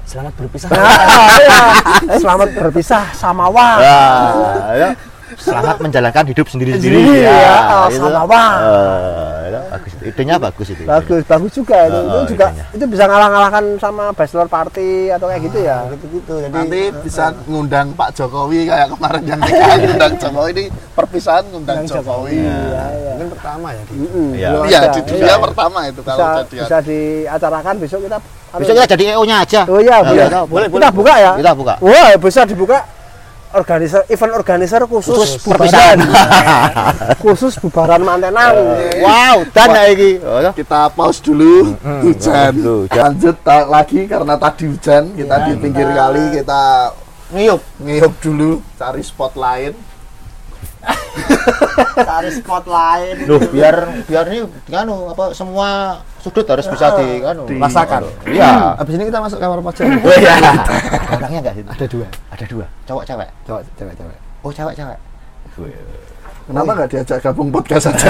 [0.10, 1.60] selamat berpisah Ah, iya.
[2.10, 4.90] Eh, selamat berpisah sama wah Nah, ya.
[5.40, 7.98] Selamat menjalankan hidup sendiri-sendiri Sendiri, ya, itu.
[7.98, 8.58] sama Bang.
[8.60, 10.04] Eh, itu bagus itu.
[10.06, 12.66] idenya bagus itu bagus bagus juga itu Oh, itu oh, juga idenya.
[12.72, 17.88] itu bisa ngalah-ngalahkan sama bachelor party atau kayak gitu ya gitu-gitu jadi Nanti bisa ngundang
[17.94, 22.36] Pak Jokowi kayak kemarin yang ngundang Jokowi ini perpisahan ngundang Jokowi.
[22.36, 22.38] Jokowi.
[22.40, 23.12] Iya, iya.
[23.14, 24.50] mungkin pertama ya di Mm-mm, Iya.
[24.52, 24.90] belum Iya, ada.
[24.90, 26.62] di dunia pertama itu bisa kalau jadian.
[26.62, 28.18] bisa diacarakan besok kita
[28.52, 31.32] besok kita jadi EO nya aja oh iya Nah, boleh boleh kita boleh buka ya
[31.38, 32.78] kita buka wah bisa dibuka
[33.52, 35.58] organizer event organizer khusus, khusus bubaran.
[35.58, 35.98] perpisahan.
[37.24, 38.54] Khusus bubaran mantenan.
[39.02, 40.12] Wow dan ya iki.
[40.22, 40.54] Oh, toh.
[40.54, 41.74] Kita pause dulu.
[42.06, 42.54] Hujan.
[42.54, 43.02] dulu, hujan.
[43.10, 45.04] Lanjut lagi karena tadi hujan.
[45.14, 46.64] Kita Iya, di pinggir kali kita
[47.30, 47.62] ngiyup.
[47.82, 49.74] ngiyup dulu cari spot lain.
[52.00, 57.44] Cari spot lain Loh, biar biar ini kanu apa semua sudut harus bisa di kanu
[57.50, 58.04] Rasakan.
[58.26, 58.76] Iya.
[58.76, 60.36] habis ini kita masuk kamar pacar Oh iya.
[61.12, 62.66] Orangnya enggak ada dua Ada dua.
[62.86, 63.30] Cowok cewek.
[63.44, 64.98] cowok cewek cewek Oh, cewek cewek.
[66.46, 68.10] Kenapa nggak diajak gabung podcast aja?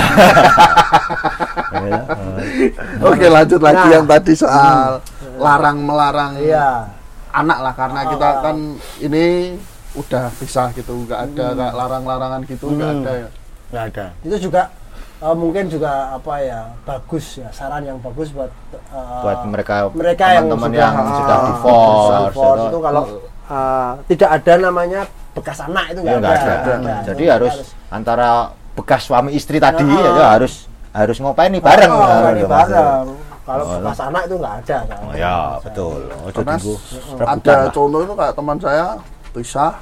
[1.75, 2.01] Iya.
[3.09, 3.91] Oke lanjut lagi Nah.
[3.91, 5.01] yang tadi soal
[5.35, 6.85] larang melarang iya
[7.29, 8.57] anak lah karena kita kan
[8.99, 9.55] ini
[9.95, 13.29] udah pisah gitu nggak ada kayak larang-larangan gitu nggak ada ya.
[13.69, 14.61] nggak ada itu juga
[15.17, 20.25] eh, mungkin juga apa ya bagus ya saran yang bagus buat eh, Buat mereka mereka
[20.37, 23.03] yang teman-teman sudah, yang ah, sudah ah, divorce, divorce atau- itu kalau
[23.49, 25.01] eh, tidak ada namanya
[25.33, 26.73] bekas anak itu nggak nggak ada, ada.
[26.77, 27.07] nggak ada.
[27.09, 27.53] Jadi harus
[27.89, 28.29] antara
[28.77, 30.13] bekas suami istri tadi Ah.
[30.13, 31.89] ya harus harus ngopain nih bareng.
[31.89, 33.07] Oh, Nah, ini gitu, bareng
[33.49, 35.99] kalau Oh, bekas anak itu nggak ada kan Oh ya, betul.
[36.05, 36.29] Oh,
[37.25, 38.85] ada contoh itu kayak teman saya
[39.31, 39.73] pisah.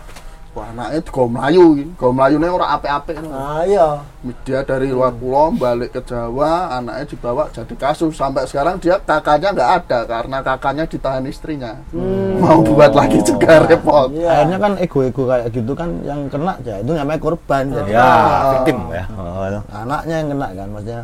[0.58, 1.66] Wah anaknya di Melayu.
[2.02, 3.30] Go Melayu ini orang apik-apik gitu.
[3.30, 4.02] nah iya.
[4.42, 8.18] Dia dari luar pulau balik ke Jawa anaknya dibawa jadi kasus.
[8.18, 11.78] Sampai sekarang dia kakaknya nggak ada karena kakaknya ditahan istrinya.
[12.42, 14.10] Mau buat lagi juga repot.
[14.10, 14.34] Iya.
[14.34, 18.50] Akhirnya kan ego-ego kayak gitu kan yang kena ya itu namanya korban jadi Ya, eh,
[18.58, 19.06] victim ya.
[19.14, 19.62] Oh, itu.
[19.70, 21.02] anaknya yang kena kan maksudnya.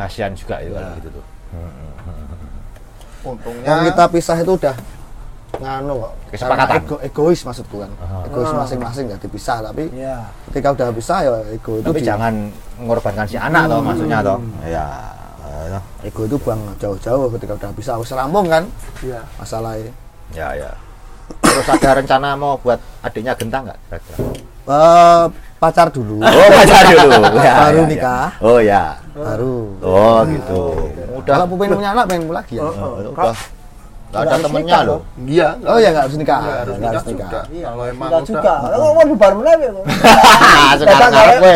[0.00, 1.24] Kasihan juga itu kalau gitu tuh.
[3.26, 4.72] untungnya yang kita pisah itu udah
[5.58, 6.76] nganu kok Kesepakatan.
[6.78, 7.90] Ego, egois maksudku kan
[8.24, 12.34] egois masing-masing nggak dipisah tapi iya ketika udah pisah ya ego itu Tapi di- jangan
[12.76, 14.38] mengorbankan si anak toh maksudnya toh.
[14.62, 14.86] Ya.
[15.42, 18.64] eh, ego itu buang jauh-jauh ketika udah pisah wis rampung kan
[19.00, 19.20] Iya.
[19.34, 19.92] masalahnya
[20.30, 20.70] Ya, ya.
[21.40, 23.78] Terus ada rencana mau buat adiknya gentang nggak?
[23.82, 24.16] kira-kira?
[24.68, 25.24] Eh,
[25.58, 27.20] pacar dulu Oh, pacar dulu.
[27.40, 27.88] Ya, Baru ya, ya.
[27.88, 28.26] nikah.
[28.38, 28.84] Oh ya.
[29.10, 30.60] baru Oh gitu.
[31.16, 31.34] Udah.
[31.34, 33.34] kalau pengen punya anak pengen lagi ya Oh, udah.
[34.08, 35.00] Nggak ada harus temennya nikah, loh.
[35.28, 37.84] iya oh ya nggak harus nikah nggak harus nggak nikah harus nikah juga iya kalau
[37.84, 39.70] emang enggak udah juga lo mau bubar mana ya
[40.78, 41.52] Sekarang ngarep gawe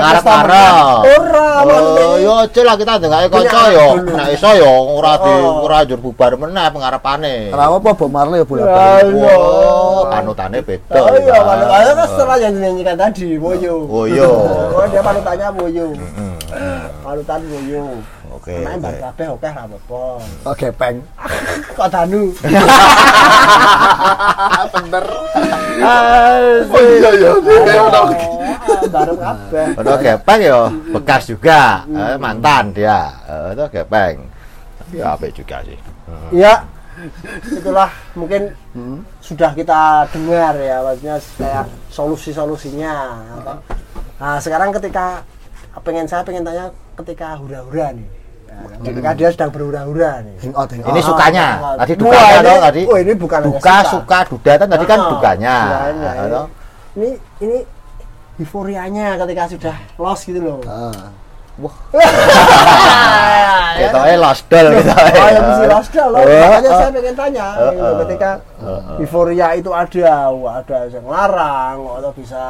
[0.00, 0.74] Ngarep ngarep.
[1.10, 3.86] Ora, Oh, yo lah kita ndengake kanca Punya yo.
[4.00, 5.60] Nek iso yo ora di Oh.
[5.60, 7.34] ora njur bubar meneh pengarepane.
[7.52, 9.34] kenapa apa Bob Marley ya bola Ya, balik iya.
[9.36, 10.96] Oh, panutane beda.
[10.96, 13.74] Oh iya, kalau ada kan setelah yang dinyanyikan tadi, Boyo.
[13.84, 14.24] Oh, iya.
[14.24, 15.86] Oh, dia panutannya Boyo.
[17.00, 17.84] Panutan Boyo.
[18.40, 18.56] Oke.
[18.56, 19.00] Anaknya mbak oke.
[19.04, 20.02] kabeh oke ra apa-apa.
[20.48, 20.96] oh gepeng
[21.76, 22.22] Kok danu.
[24.74, 25.04] bener
[25.80, 26.36] Ah,
[26.68, 28.04] oh iya iya Kayak udah
[28.60, 29.66] Ah, Bareng kabeh.
[29.76, 30.60] Ono gepeng yo,
[30.92, 31.84] bekas juga.
[31.86, 33.12] Eh, mantan dia.
[33.24, 34.16] Eh, Itu gepeng.
[34.90, 35.78] Ya apik juga sih.
[36.34, 36.66] Ya,
[37.46, 38.50] itulah mungkin
[39.22, 42.94] sudah kita dengar ya, maksudnya kayak solusi-solusinya.
[44.18, 45.22] Nah, sekarang ketika
[45.80, 48.08] pengen saya pengen tanya ketika hura-hura nih.
[48.50, 50.36] Nah, ketika dia sedang berhura-hura nih.
[50.42, 51.46] hangout hangout Ini Ah, sukanya.
[51.46, 52.82] ah, Tadi Wah, dukanya ini- toh tadi.
[52.84, 53.74] oh, ini bukan Duka, suka.
[53.88, 55.54] suka, duda kan tadi kan Ah, dukanya.
[55.56, 56.28] Ah, ini.
[56.28, 56.46] toh.
[56.90, 57.08] Ini
[57.40, 57.58] ini
[58.36, 60.58] euforianya ketika sudah lost gitu loh.
[60.64, 60.92] Ah.
[63.76, 64.94] Kita eh lost doll kita.
[64.96, 66.20] Oh, yang mesti lost doll loh.
[66.20, 66.78] Oh, Makanya oh.
[66.78, 67.94] saya pengen tanya gitu, oh.
[68.00, 68.30] ketika
[68.96, 72.40] euforia itu ada, wah, ada yang larang atau bisa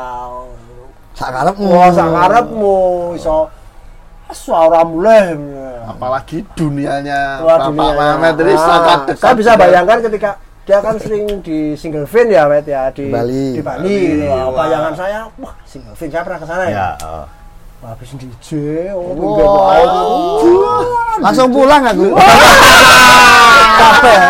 [1.11, 2.79] sak karepmu wah sak karepmu
[3.13, 3.51] iso
[4.33, 5.35] suara mulai.
[5.83, 8.07] apalagi dunianya Wah, Bapak dunianya.
[8.15, 12.31] Mehmet ini Ah, sangat dekat Saya bisa bayangkan ketika dia kan sering di single fin
[12.31, 13.59] ya, Met ya di Bali.
[13.59, 13.83] Di Bali.
[13.83, 14.25] Bali, gitu.
[14.31, 14.55] Wah.
[14.55, 16.71] Bayangan saya, wah single fin saya pernah ke sana ya.
[16.71, 17.27] Ya, oh.
[17.81, 18.49] Wah, habis DJ,
[18.93, 19.41] oh, Wow.
[19.83, 20.85] laut.
[21.19, 22.13] langsung pulang aku.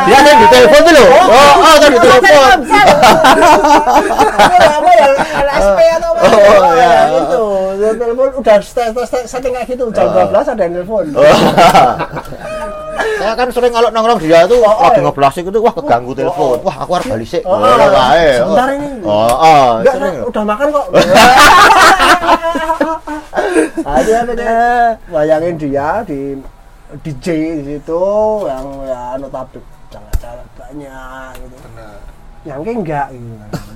[0.06, 1.08] Dia ada di telepon tuh loh.
[1.10, 2.58] Oh, oh, tadi di telepon.
[4.70, 5.06] apa ya
[5.42, 7.09] LSP atau apa?
[7.90, 11.04] Oh, telepon udah tes tes tes setting kayak gitu jam 12 ada yang telepon.
[13.20, 15.04] Saya kan sering kalau nongkrong dia tuh Oh, oh, lagi iya.
[15.04, 16.56] ngoblasik itu wah keganggu telepon.
[16.64, 17.42] Wah, aku harus balik sih.
[17.44, 18.40] Oh, Oh, oh, wae.
[18.40, 18.88] sebentar ini.
[19.04, 20.86] Oh, oh, Enggak, udah makan kok.
[23.80, 24.26] pengen
[25.10, 26.36] bayangin dia di
[27.04, 27.26] DJ
[27.60, 28.02] di situ
[28.50, 31.56] yang ya notabene jangan cara banyak gitu.
[31.66, 31.96] Bener.
[32.46, 33.69] Yang enggak gitu.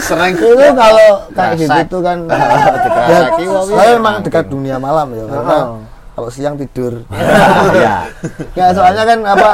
[0.00, 5.24] Sering itu kalau kayak gitu tuh kan Dekat ya, saya memang dekat dunia malam ya
[5.24, 5.80] karena Oh.
[6.14, 7.06] kalau siang tidur
[7.74, 8.10] Iya.
[8.52, 9.50] ya soalnya kan apa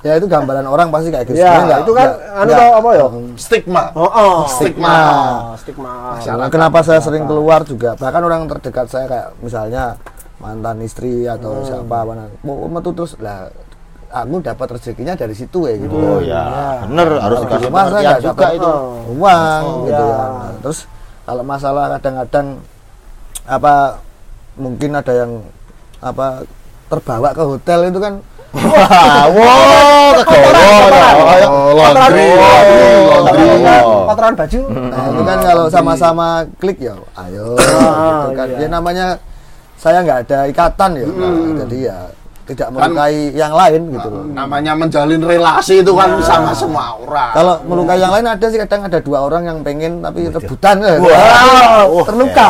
[0.00, 2.88] ya itu gambaran orang pasti kayak gitu Ya, Sebenarnya nggak- itu kan nggak- anu apa
[2.90, 3.06] ya?
[3.36, 3.82] stigma.
[3.92, 4.36] Oh, oh.
[4.44, 4.90] Stigma.
[4.90, 5.92] Oh, stigma.
[6.16, 6.50] Masyarakat.
[6.50, 9.94] kenapa saya sering keluar juga bahkan orang terdekat saya kayak misalnya
[10.36, 13.46] mantan istri atau siapa apa nah, mau metu terus lah
[14.12, 16.28] aku dapat rezekinya dari situ ya gitu Oh kan.
[16.28, 16.44] ya,
[16.84, 18.72] bener harus Kalau dikasih di rumah saya juga itu.
[19.10, 20.20] uang Oh, gitu ya.
[20.20, 20.78] Nah, terus
[21.22, 22.46] kalau masalah kadang-kadang
[23.42, 23.74] apa
[24.54, 25.32] mungkin ada yang
[25.98, 26.44] apa
[26.86, 28.14] terbawa ke hotel itu kan
[28.52, 31.48] Wah, wow, ya.
[31.48, 33.48] Oh, laundry, laundry.
[33.80, 34.04] Oh.
[34.04, 34.60] Kotoran baju.
[34.92, 36.26] Nah, itu kan kalau sama-sama
[36.60, 38.46] klik ya, ayo gitu kan.
[38.46, 38.60] iya.
[38.60, 39.06] Ya namanya
[39.74, 41.32] saya nggak ada ikatan ya, Nah,
[41.64, 41.98] jadi ya
[42.42, 44.24] tidak melukai yang lain gitu loh.
[44.26, 47.30] Namanya menjalin relasi itu kan sama semua orang.
[47.30, 50.98] Kalau melukai yang lain ada sih kadang ada dua orang yang pengen tapi rebutan ya.
[50.98, 52.02] Wow.
[52.02, 52.48] terluka.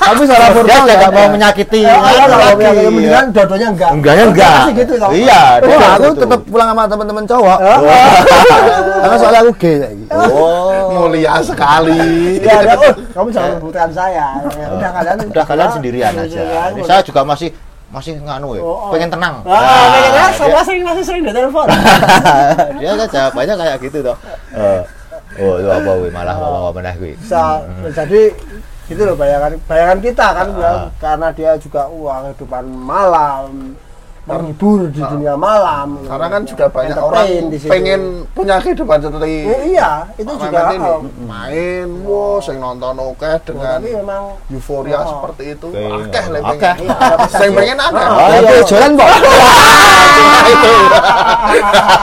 [0.00, 1.80] tapi salah Dia formal nggak nggak mau menyakiti.
[1.84, 3.90] Ya, kan, kalau yang mendingan dua-duanya enggak.
[3.90, 4.58] Enggaknya enggak.
[4.70, 4.94] Gitu.
[4.96, 7.58] Iya, dia Wah, aku tetap pulang sama teman-teman cowok.
[9.02, 10.14] Karena soalnya aku gay gitu.
[10.14, 10.88] Oh.
[10.90, 12.02] mulia sekali.
[12.42, 14.26] Ya, ada, oh, kamu jangan rebutkan saya.
[14.56, 16.42] Ya, udah kalian Udah kalian sendirian aja.
[16.86, 17.50] Saya juga masih
[17.90, 18.90] masih nganu ya, Oh, oh.
[18.90, 19.42] pengen tenang.
[19.42, 21.66] Ah, Nah, kayaknya dia- saya sering masih sering di telepon.
[22.78, 24.16] dia kan jawabannya kayak gitu toh.
[24.52, 24.80] Eh,
[25.38, 27.12] oh, itu apa wi malah apa meneh kuwi.
[27.16, 27.58] Bisa
[27.90, 28.22] jadi
[28.86, 30.58] gitu loh bayangan bayangan kita kan Ah.
[30.58, 33.74] ya, karena dia juga uang kehidupan malam
[34.20, 36.04] menghibur di dunia malam.
[36.04, 37.26] Karena kan juga banyak Entertain orang
[37.66, 40.86] pengen punya kehidupan seperti Eh, iya, itu Pak juga Mehmet ini.
[40.86, 45.08] oh, main, wow, sing nonton oke dengan tapi memang euforia Oh.
[45.18, 45.68] seperti itu.
[45.68, 46.04] Oke.
[46.06, 46.52] Akeh le Oke.
[46.52, 46.76] pengen.
[46.84, 48.02] Iya, ada Sing pengen ada.
[48.02, 48.62] Oh, Tapi iya.
[48.68, 49.10] jalan kok.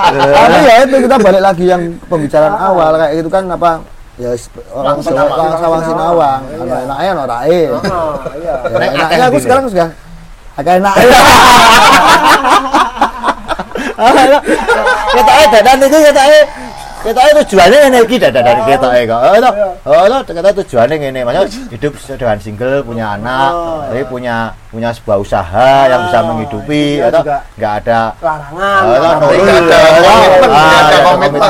[0.07, 3.71] Tapi ya itu kita balik lagi yang pembicaraan awal kayak itu kan apa
[4.17, 4.33] ya
[4.73, 6.77] orang Jawa orang sawang sinawang awang, ana iya.
[6.81, 8.53] enaknya ana rae Oh, iya.
[8.65, 9.89] Ya, enaknya akeh aku sekarang sudah
[10.59, 10.93] agak enak
[15.07, 16.41] Ketoke dadan itu ketoke
[16.97, 19.19] ketoke tujuannya ngene iki dadan dari ketoke kok.
[19.21, 19.53] Oh, toh.
[19.85, 21.19] Oh, toh ketoke tujuannya ngene.
[21.25, 23.81] Maksudnya hidup dengan single, punya anak, Oh.
[23.89, 24.35] tapi punya
[24.69, 27.21] punya sebuah usaha yang bisa menghidupi Dia atau
[27.57, 28.81] ada larangan.
[28.81, 29.17] Oh, larangan.
[29.21, 29.37] nurul.
[29.41, 31.41] Nggak ada Oh, komitmen, ah, nggak ada komitmen.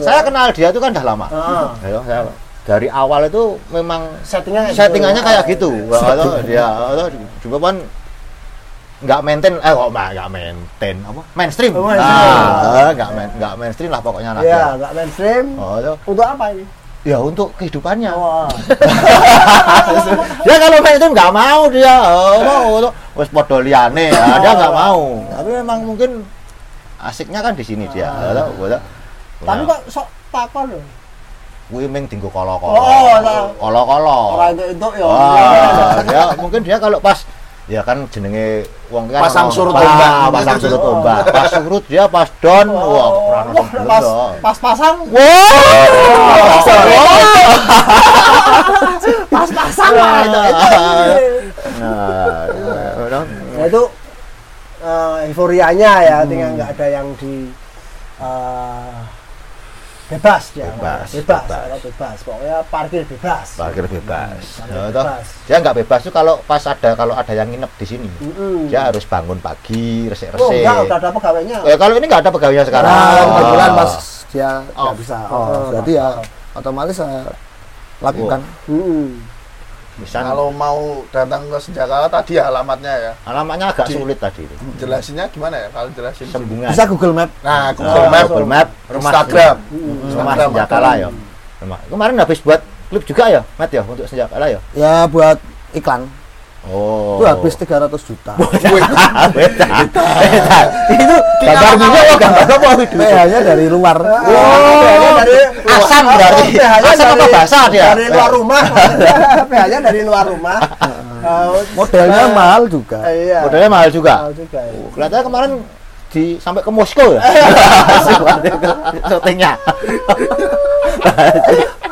[0.00, 1.26] Saya kenal dia itu kan udah lama.
[1.28, 1.66] Heeh.
[1.92, 2.20] Ya, saya
[2.62, 3.42] dari awal itu
[3.74, 5.28] memang Settingnya kayak settingannya gitu.
[5.28, 5.70] kayak gitu.
[5.90, 7.06] Atau dia atau
[7.42, 7.76] juga kan
[9.02, 12.22] nggak maintain eh kok nggak nggak maintain apa mainstream Oh, mainstream.
[12.22, 14.62] ah nggak main nggak mainstream lah pokoknya lah dia.
[14.72, 15.44] enggak mainstream.
[15.56, 16.64] oh itu Untuk apa ini?
[17.02, 18.46] ya untuk kehidupannya Wah.
[20.40, 25.50] dia kalau mainstream nggak mau dia oh wes podo liane ya, dia nggak mau tapi
[25.52, 26.10] memang mungkin
[26.96, 28.70] asiknya kan di sini dia tahu.
[28.70, 28.78] Tapi
[29.42, 30.80] Punya- kok sok takon lho.
[31.66, 33.18] kuwi ming tinggu kolo-kolo Oh,
[33.58, 35.10] kolo-kolo Ora itu ya.
[36.04, 37.26] Dia mungkin dia kalau pas
[37.70, 40.34] ya kan jenenge wong kan Pasang surut Wah, ombak.
[40.34, 42.66] pasang surut ombak pas surut dia pas don.
[42.74, 43.44] Wah Wah,
[43.86, 44.04] pas
[44.42, 44.96] pas pasang.
[49.30, 49.92] Pas pasang.
[49.94, 50.72] Lah itu itu.
[51.78, 52.50] nah
[53.08, 53.82] nah, Nah, itu
[54.82, 57.46] eh, euforianya ya, tinggal nggak ada yang di
[58.18, 58.96] eh,
[60.12, 60.66] bebas ya.
[60.70, 61.60] Bebas, bebas, bebas.
[61.62, 62.16] kalau bebas.
[62.20, 63.46] Pokoknya parkir bebas.
[63.54, 65.04] parkir bebas Parkir Ya, toh.
[65.04, 65.26] bebas.
[65.42, 68.68] dia nggak bebas tuh kalau pas ada kalau ada yang nginep di sini Mm-mm.
[68.68, 71.58] dia harus bangun pagi Oh, resik-resik enggak, udah ada pegawainya.
[71.62, 73.26] ya kalau ini nggak ada pegawainya sekarang nah Oh.
[73.32, 73.92] kebetulan pas
[74.28, 74.96] dia nggak Off.
[74.96, 75.36] bisa Oh.
[75.38, 76.08] oh, berarti ya
[76.52, 77.20] otomatis saya
[77.98, 79.08] lakukan Mm-mm.
[79.92, 83.12] Misal, Kalau mau datang ke Senjakala tadi ya alamatnya ya.
[83.28, 84.54] alamatnya agak Di- sulit tadi itu.
[84.80, 85.68] Jelasinnya gimana ya?
[85.68, 86.26] Kalau jelasin?
[86.32, 86.72] sembungan.
[86.72, 87.30] Bisa Google Map?
[87.44, 88.68] Nah, Google Google Map, Google Map.
[88.88, 89.56] Rumah Instagram.
[89.68, 89.96] Mm-mm.
[90.16, 90.48] rumah Instagram.
[90.48, 91.08] Senjakala ya.
[91.60, 91.78] Rumah.
[91.92, 94.60] Kemarin habis buat klip juga ya Mat ya untuk senjakala ya?
[94.72, 95.36] Ya buat
[95.72, 96.08] iklan
[96.64, 98.32] oh itu habis 300 juta
[100.88, 105.34] itu gambar minyak apa gambar apa itu PH-nya dari luar PH-nya dari
[105.68, 108.62] asam berarti asam apa basah dia Dari luar rumah.
[109.44, 110.58] PH-nya dari luar rumah.
[111.22, 113.38] Eh, modelnya eh, mahal juga Iya.
[113.42, 114.58] modelnya mahal juga Mahal juga.
[114.60, 114.72] ya.
[114.72, 115.50] Oh, kelihatannya kemarin
[116.12, 117.22] di sampai ke Moskow ya
[119.08, 119.52] syutingnya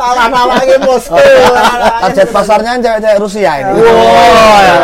[0.01, 1.21] Malah lagi Moskow.
[2.01, 4.77] target pasarnya kan cewek-cewek Rusia ini wow ya.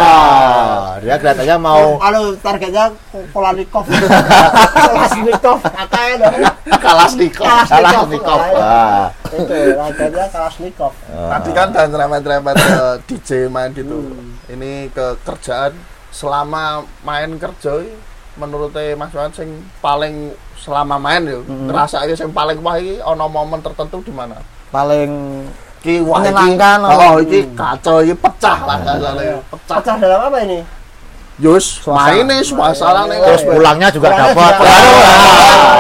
[1.01, 2.93] dia kelihatannya mau Anu targetnya
[3.33, 3.85] Polanikov.
[3.89, 6.35] Kalashnikov katanya dong.
[6.77, 7.49] Kalasnikov.
[7.65, 10.93] salah Nikov wah Itu targetnya Kalashnikov.
[11.09, 14.13] Tadi kan dan remet-remet ke DJ main gitu.
[14.53, 15.73] Ini ke kerjaan
[16.13, 17.85] selama main kerja
[18.37, 23.25] menurut Mas Wan sing paling selama main yo ngerasa iki sing paling wah iki ana
[23.25, 24.37] momen tertentu di mana?
[24.69, 25.11] paling
[25.79, 29.39] Ki wah iki Menyenangkan, Oh, iki kacau iki pecah lah kasane.
[29.47, 29.77] Pecah.
[29.79, 30.59] Pecah dalam apa ini?
[31.37, 34.57] Yus, maine suasana ning terus pulangnya juga dapat.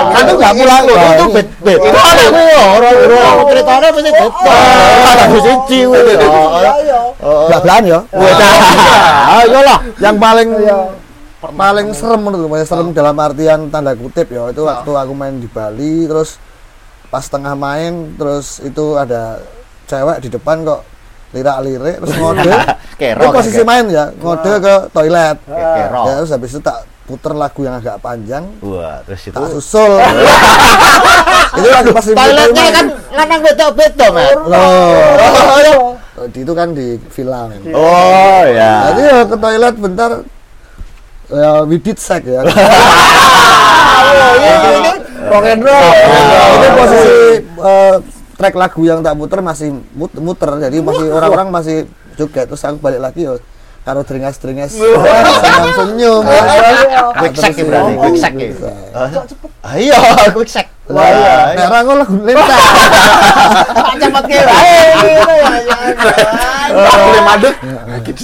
[0.06, 1.80] kan itu nggak pulang loh itu bet bet.
[1.80, 2.24] Itu ada
[2.76, 4.32] orang orang ceritanya pasti bet
[5.02, 7.00] ada siji Iya.
[7.48, 7.98] belah-belahan ya
[9.40, 9.78] ayo lah.
[9.96, 10.48] Yang paling
[11.54, 15.46] paling serem menurut gue serem dalam artian tanda kutip ya itu waktu aku main di
[15.46, 16.40] Bali terus
[17.12, 19.38] pas tengah main terus itu ada
[19.87, 20.82] cewek di depan kok
[21.35, 22.50] lirak-lirik terus ngode.
[23.00, 25.37] Kerok, itu posisi kayak- main ya ngode ke toilet.
[25.46, 26.04] Kerok.
[26.09, 28.44] Ya terus habis itu tak puter lagu yang agak panjang.
[28.64, 29.37] Wah terus itu?
[29.37, 29.92] Tak susul.
[31.56, 35.96] Itu lagi pas di toiletnya kan lanang beto beto mas loh.
[36.28, 38.92] Itu kan di film oh ya.
[38.92, 40.11] Jadi ya ke toilet bentar
[41.28, 42.40] ya we did sex ya.
[45.26, 45.90] Rock and roll.
[46.54, 47.96] itu posisi eh,
[48.38, 51.76] track lagu yang tak puter masih mut- muter jadi masih orang-orang masih
[52.14, 53.34] joget terus aku balik lagi ya
[53.82, 54.98] karo deringas-deringas senyum
[55.78, 56.22] senyum
[57.16, 58.50] quick sack ya berarti quick sack ya
[59.66, 59.94] ayo
[60.32, 61.66] quick sack Wah, iya.
[61.66, 62.58] Ra ngono lagu lentah.
[63.98, 64.78] Cepet ke wae
[68.06, 68.22] gitu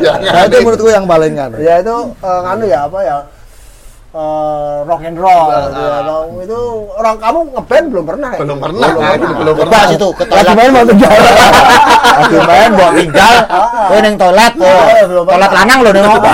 [0.00, 0.12] ya.
[0.18, 1.50] Nah, itu menurutku yang paling kan.
[1.60, 3.16] Ya itu eh, nganu ya apa ya?
[4.10, 5.88] Eh, rock and roll gitu ya.
[5.96, 6.60] Kalau itu
[6.92, 8.38] orang kamu ngeband belum pernah ya?
[8.40, 9.18] Belum pernah kan?
[9.32, 9.80] Belum pernah.
[9.86, 11.10] situ ke Lagi toilet main mau tinggal.
[12.10, 13.34] lagi main bawa tinggal
[13.86, 15.62] kowe ning toilet Iya, belum toilet pernah.
[15.62, 16.30] lanang lho ning apa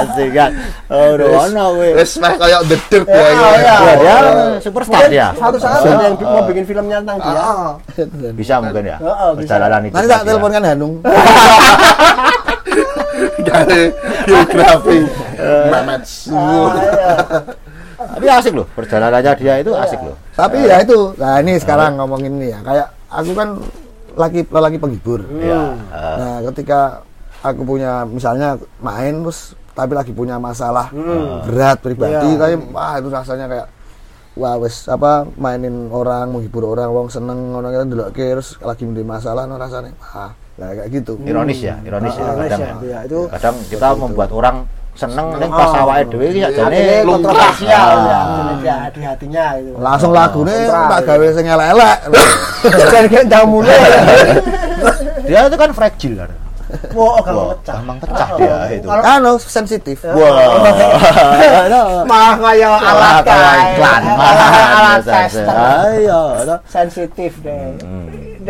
[0.00, 0.50] asik kan
[0.88, 3.20] oh udah ono kowe Wes meh kayak the dirt ya.
[3.20, 3.60] Iya, ini.
[3.60, 3.74] iya.
[3.96, 4.16] Dia
[4.58, 7.36] superstar dia Suatu saat ada yang mau bikin filmnya tentang dia.
[7.36, 7.70] Ah,
[8.32, 8.96] bisa mungkin ya
[9.34, 10.94] perjalanan itu Nanti tak teleponkan Hanung.
[13.40, 13.82] Dari
[14.24, 14.98] biografi
[15.70, 16.02] Mehmet.
[18.00, 18.16] Ah, iya.
[18.16, 21.12] tapi asik loh perjalanannya dia itu asik loh Tapi ya itu.
[21.20, 22.64] Nah, ini sekarang ngomongin ini ya.
[22.64, 23.48] Kayak aku kan
[24.16, 25.20] lagi lagi penghibur.
[25.36, 25.76] Iya.
[25.92, 27.04] Nah, ketika
[27.44, 30.88] aku punya misalnya main terus tapi lagi punya masalah
[31.44, 32.40] berat pribadi, Iya.
[32.40, 33.68] tapi wah itu rasanya kayak
[34.32, 39.04] wah wes apa mainin orang menghibur orang wong seneng ngono kan ndelokke terus lagi menjadi
[39.04, 42.98] masalah no rasanya wah lah kayak gitu ironis ya ironis ya Ironis kadang ya, iya,
[43.04, 44.56] itu kadang kita membuat orang
[44.92, 48.58] seneng ning pas awake dhewe iki Akhirnya sakjane kontroversial Ah.
[48.60, 49.72] ya di hatinya gitu.
[49.78, 51.98] langsung lagune tak gawe sing elek-elek.
[52.80, 53.72] Jangan kayak jamune.
[55.28, 56.30] dia itu kan fragile kan
[56.94, 57.74] Wah, oh, gampang pecah.
[57.82, 58.86] gampang pecah dia itu.
[58.86, 59.98] Kalau- anu sensitif.
[60.06, 60.30] Wah.
[62.06, 64.02] Mah kayak alat iklan.
[64.06, 65.50] Alat tester.
[65.50, 66.58] ayo toh.
[66.66, 67.74] Sensitif deh.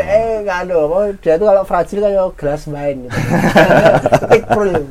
[0.01, 0.09] Hmm.
[0.11, 3.19] Deh nggak ada apa dia tuh kalau fragil kayak gelas main gitu.
[4.31, 4.83] Tik prul.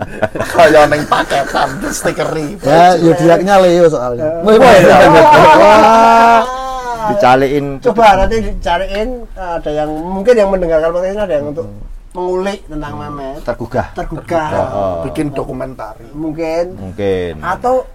[0.49, 2.47] Kayak neng paketan stikeri.
[2.61, 4.57] ya yodiaknya Leo soalnya Eh.
[4.59, 6.41] Wah,
[7.09, 11.67] dicaliin Coba nanti dicariin ada yang mungkin yang mendengarkan podcast ini ada yang untuk
[12.09, 16.05] mengulik tentang Mamet tergugah tergugah Oh, Bikin dokumentari.
[16.11, 17.85] mungkin mungkin atau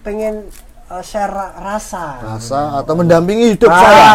[0.00, 0.44] pengen
[0.88, 4.08] uh, share ra- rasa rasa atau mendampingi hidup ah, saya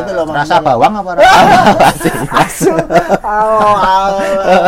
[0.00, 0.60] itu loh rasa maksudnya.
[0.62, 1.38] bawang apa rasa
[2.42, 2.72] Asu.
[3.20, 3.74] Oh,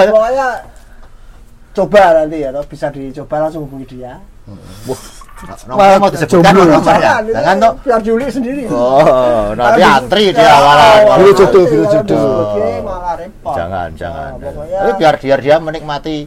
[0.08, 0.46] pokoknya
[1.72, 4.16] coba nanti ya, toh bisa dicoba langsung hubungi dia.
[5.66, 6.80] nomornya mau disebutkan nomornya
[7.20, 8.62] itu jangan toh biar diulik sendiri.
[8.70, 10.80] oh nanti antri di Ya, awal
[11.20, 12.24] Biru jodoh, biru jodoh.
[12.80, 13.52] malah repot.
[13.52, 16.24] jangan jangan Nah, tapi biar biar dia menikmati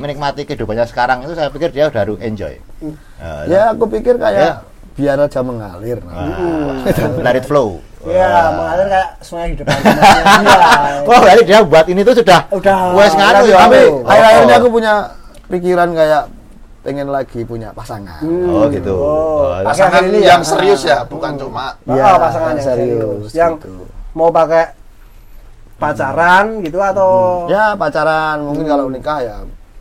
[0.00, 2.96] menikmati kehidupannya sekarang itu saya pikir dia udah enjoy Hmm.
[3.20, 4.22] Nah, ya aku pikir Ya.
[4.24, 4.54] kayak
[4.90, 6.80] biar aja mengalir nah,
[7.20, 8.48] let it flow ya Wah.
[8.50, 10.24] mengalir kayak sungai di depan rumahnya.
[11.04, 12.78] Wah, berarti dia buat ini tuh sudah Udah.
[12.92, 13.56] wes nganu ya.
[13.60, 14.60] tapi Oh, akhir-akhirnya oh.
[14.60, 14.92] aku punya
[15.46, 16.22] pikiran kayak
[16.80, 18.96] pengen lagi punya pasangan Oh, gitu.
[18.96, 20.32] Oh, Oh, Pasangan ini ya.
[20.32, 22.96] yang serius ya, bukan cuma Oh, Ya, pasangan yang serius.
[22.96, 23.84] serius, Yang gitu.
[24.12, 24.64] mau pakai
[25.76, 27.10] pacaran gitu atau
[27.48, 29.36] ya pacaran mungkin kalau nikah ya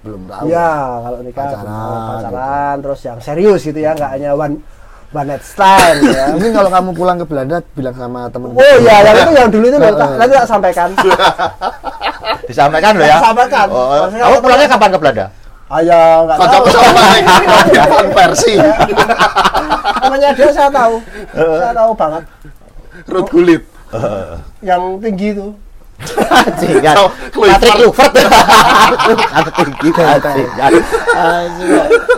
[0.09, 0.69] belum tahu Ya,
[0.99, 4.55] kalau nikah Pacaran, pacaran, pacaran terus yang serius gitu ya, nggak hanya one
[5.09, 6.29] one night stand ya.
[6.29, 9.65] mungkin kalau kamu pulang ke Belanda bilang sama temen Oh iya, yang itu yang dulu
[9.67, 10.89] itu nanti, nanti tak sampaikan.
[12.49, 13.17] disampaikan loh ya.
[13.19, 13.67] Sampaikan.
[13.69, 15.25] Oh, Maksudnya kamu kalau- pulangnya kapan ke Belanda?
[15.69, 16.61] Ayo, nggak tahu.
[16.65, 17.01] kocok sama
[17.93, 18.53] konversi.
[19.99, 20.95] Namanya dia saya tahu,
[21.35, 22.23] saya tahu banget.
[22.25, 23.13] Oh.
[23.13, 23.61] Rut kulit.
[24.61, 25.47] Yang tinggi itu.
[25.99, 28.13] Patrick Kluivert.
[31.09, 31.69] Anjing.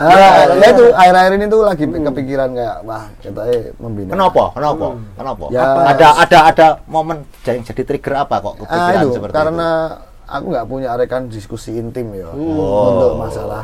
[0.01, 0.17] Nah,
[0.57, 3.41] ya itu akhir-akhir ini tuh lagi kepikiran kayak wah kita
[3.77, 4.43] membina Kenapa?
[4.53, 4.85] Kenapa?
[5.17, 5.43] Kenapa?
[5.49, 5.61] Ya.
[5.87, 9.69] Ada ada ada momen yang jadi trigger apa kok ah kepikiran itu seperti karena
[10.25, 12.93] aku nggak punya rekan diskusi intim ya Oh.
[12.93, 13.63] untuk masalah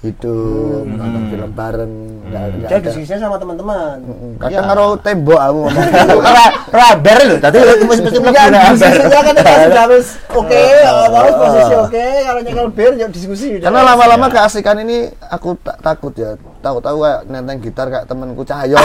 [0.00, 1.94] hidup nonton film bareng
[2.26, 2.82] Dia ada.
[2.82, 3.96] Diskusinya sama teman-teman.
[4.02, 6.22] Mm, kadang karo tembok aku ngomong.
[6.76, 8.74] Rabar lho, tadi mesti mesti mlebu Ya, rabar.
[8.74, 13.48] diskusinya kan kita sudah harus oke, harus posisi oke, kalau nyekel bir yuk diskusi.
[13.62, 16.34] karena lama-lama keasikan ini aku tak takut ya.
[16.60, 18.74] Tahu-tahu kayak nenteng gitar kayak temanku Cahyo.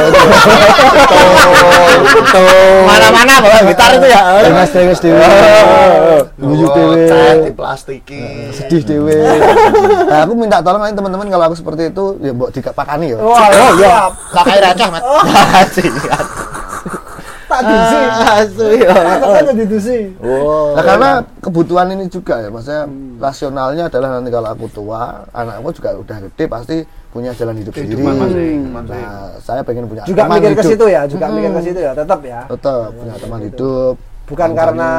[2.01, 2.43] Itu
[2.85, 4.21] Mana-mana bawa gitar itu ya.
[4.53, 5.17] Mas Dewi Dewi.
[6.37, 8.23] Guyu cat di plastiki.
[8.51, 9.15] sedih dewe
[10.11, 13.47] nah, aku minta tolong nih teman-teman kalau aku seperti itu ya mbok dipakani ya Wah,
[13.47, 13.95] Oh iya,
[14.35, 15.03] kakak receh, Mat.
[15.75, 16.27] Siap.
[17.51, 17.97] Tak dusi.
[18.31, 18.95] Asu ya.
[19.19, 19.97] Kan didusi.
[20.23, 20.71] Oh.
[20.71, 21.09] Nah, karena
[21.43, 22.87] kebutuhan ini juga ya, maksudnya
[23.19, 26.77] rasionalnya adalah nanti kalau aku tua, anakku juga udah gede pasti
[27.11, 28.07] punya jalan hidup sendiri.
[28.07, 31.91] Nah, saya pengen punya Juga teman mikir ke situ ya, juga mikir ke situ ya,
[31.91, 32.47] tetap ya.
[32.47, 33.95] Tetap punya teman hidup.
[34.31, 34.89] Bukan karena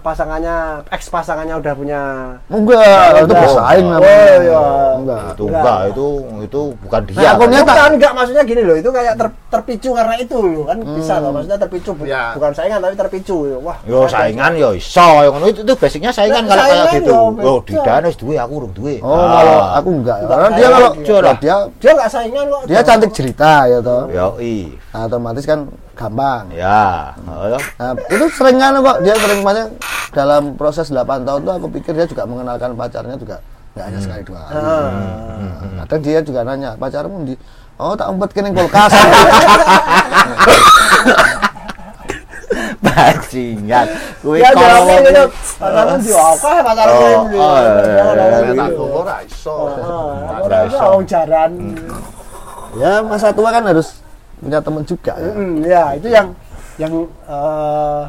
[0.00, 0.56] pasangannya,
[0.88, 2.00] ex pasangannya udah punya
[2.48, 2.80] Enggak,
[3.12, 3.40] itu Enggak.
[3.44, 4.24] bersaing Oh, namanya.
[4.40, 4.62] iya.
[4.96, 5.22] Enggak.
[5.30, 6.06] Itu enggak, itu
[6.40, 7.16] itu bukan dia.
[7.16, 7.50] Nah, aku kan.
[7.50, 11.14] nyata- Bukan, enggak maksudnya gini loh, itu kayak ter- terpicu karena itu loh kan bisa
[11.18, 12.32] loh, maksudnya terpicu bu- Ya.
[12.32, 13.36] bukan saingan tapi terpicu.
[13.60, 17.10] Wah, Yo saingan yo iso yo ngono itu, itu basicnya saingan Nah, kalau kayak gitu.
[17.10, 17.68] yo, Oh, beda.
[17.76, 18.96] Didan wis duwe aku urung duwe.
[19.00, 20.26] Oh, kalau aku enggak ya.
[20.26, 21.34] Karena dia kalau Curah.
[21.36, 22.60] dia dia nggak saingan kok.
[22.64, 24.02] dia cantik cerita ya toh.
[24.08, 24.72] yo i.
[24.90, 25.68] Nah, otomatis kan
[26.00, 26.48] gampang.
[26.56, 27.60] Ya, heeh.
[27.76, 29.68] Nah, itu sering kan kok dia sering banyak
[30.16, 33.44] dalam proses 8 tahun tuh aku pikir dia juga mengenalkan pacarnya juga
[33.76, 34.56] nggak hanya sekali dua kali.
[34.58, 37.34] Nah, kadang dia juga nanya pacarmu di
[37.78, 38.90] oh tak umpet kene kulkas.
[42.80, 43.86] Bajingan.
[44.24, 45.24] Kuwi Ya jawabnya kalau gitu.
[45.60, 46.96] Pacaran di apa ya pacaran
[48.56, 49.52] tak ora iso.
[49.54, 51.52] Oh, Ora iso jaran.
[52.78, 53.99] ya masa tua kan harus
[54.40, 55.30] punya teman juga ya.
[55.30, 56.28] Mm, ya, itu yang
[56.76, 56.92] yang
[57.28, 58.02] eh,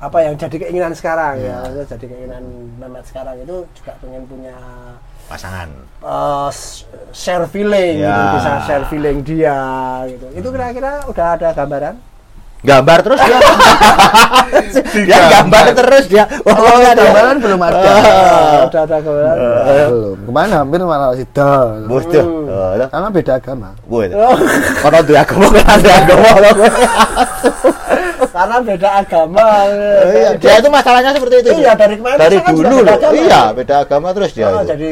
[0.00, 2.44] apa yang jadi keinginan sekarang ya, Maksudnya jadi keinginan
[2.76, 4.56] Mehmet sekarang itu juga pengen punya
[5.26, 5.68] pasangan.
[6.00, 8.32] eh, s- share feeling gitu, Ya.
[8.34, 9.58] bisa share feeling dia
[10.08, 10.26] gitu.
[10.34, 11.94] Itu kira-kira udah ada gambaran?
[12.60, 13.38] Gambar terus dia.
[15.08, 16.24] dia gambar terus dia.
[16.44, 17.78] Oh, Oh, gambaran belum ada.
[17.80, 19.34] Ah, udah ada gambaran.
[19.34, 20.16] belum.
[20.28, 21.50] Kemarin hampir malah sida.
[21.88, 22.20] Bos tuh.
[22.20, 22.86] Oh, lho.
[22.86, 23.68] Karena beda agama.
[23.82, 24.12] Gue.
[24.12, 24.36] Oh,
[24.78, 26.28] Kono duwe agama kan duwe agama.
[28.30, 29.46] karena beda agama.
[30.06, 31.50] Iya, dia itu masalahnya seperti itu.
[31.56, 32.76] Iya, dari kemarin Dari kan dulu loh.
[32.78, 33.14] beda agama.
[33.16, 34.46] Iya, beda agama terus dia.
[34.46, 34.68] Oh, itu.
[34.68, 34.90] jadi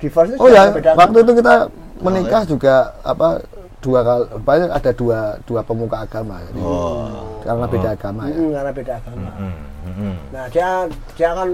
[0.00, 1.54] divorce itu Oh ya, waktu itu kita
[2.00, 3.44] menikah juga apa
[3.80, 7.08] dua kali banyak ada dua dua pemuka agama jadi Oh.
[7.40, 8.34] karena beda agama ya.
[8.34, 9.28] Mm, karena beda agama.
[9.34, 9.56] Hmm,
[9.86, 10.14] hmm.
[10.30, 10.68] Nah, dia
[11.14, 11.48] dia kan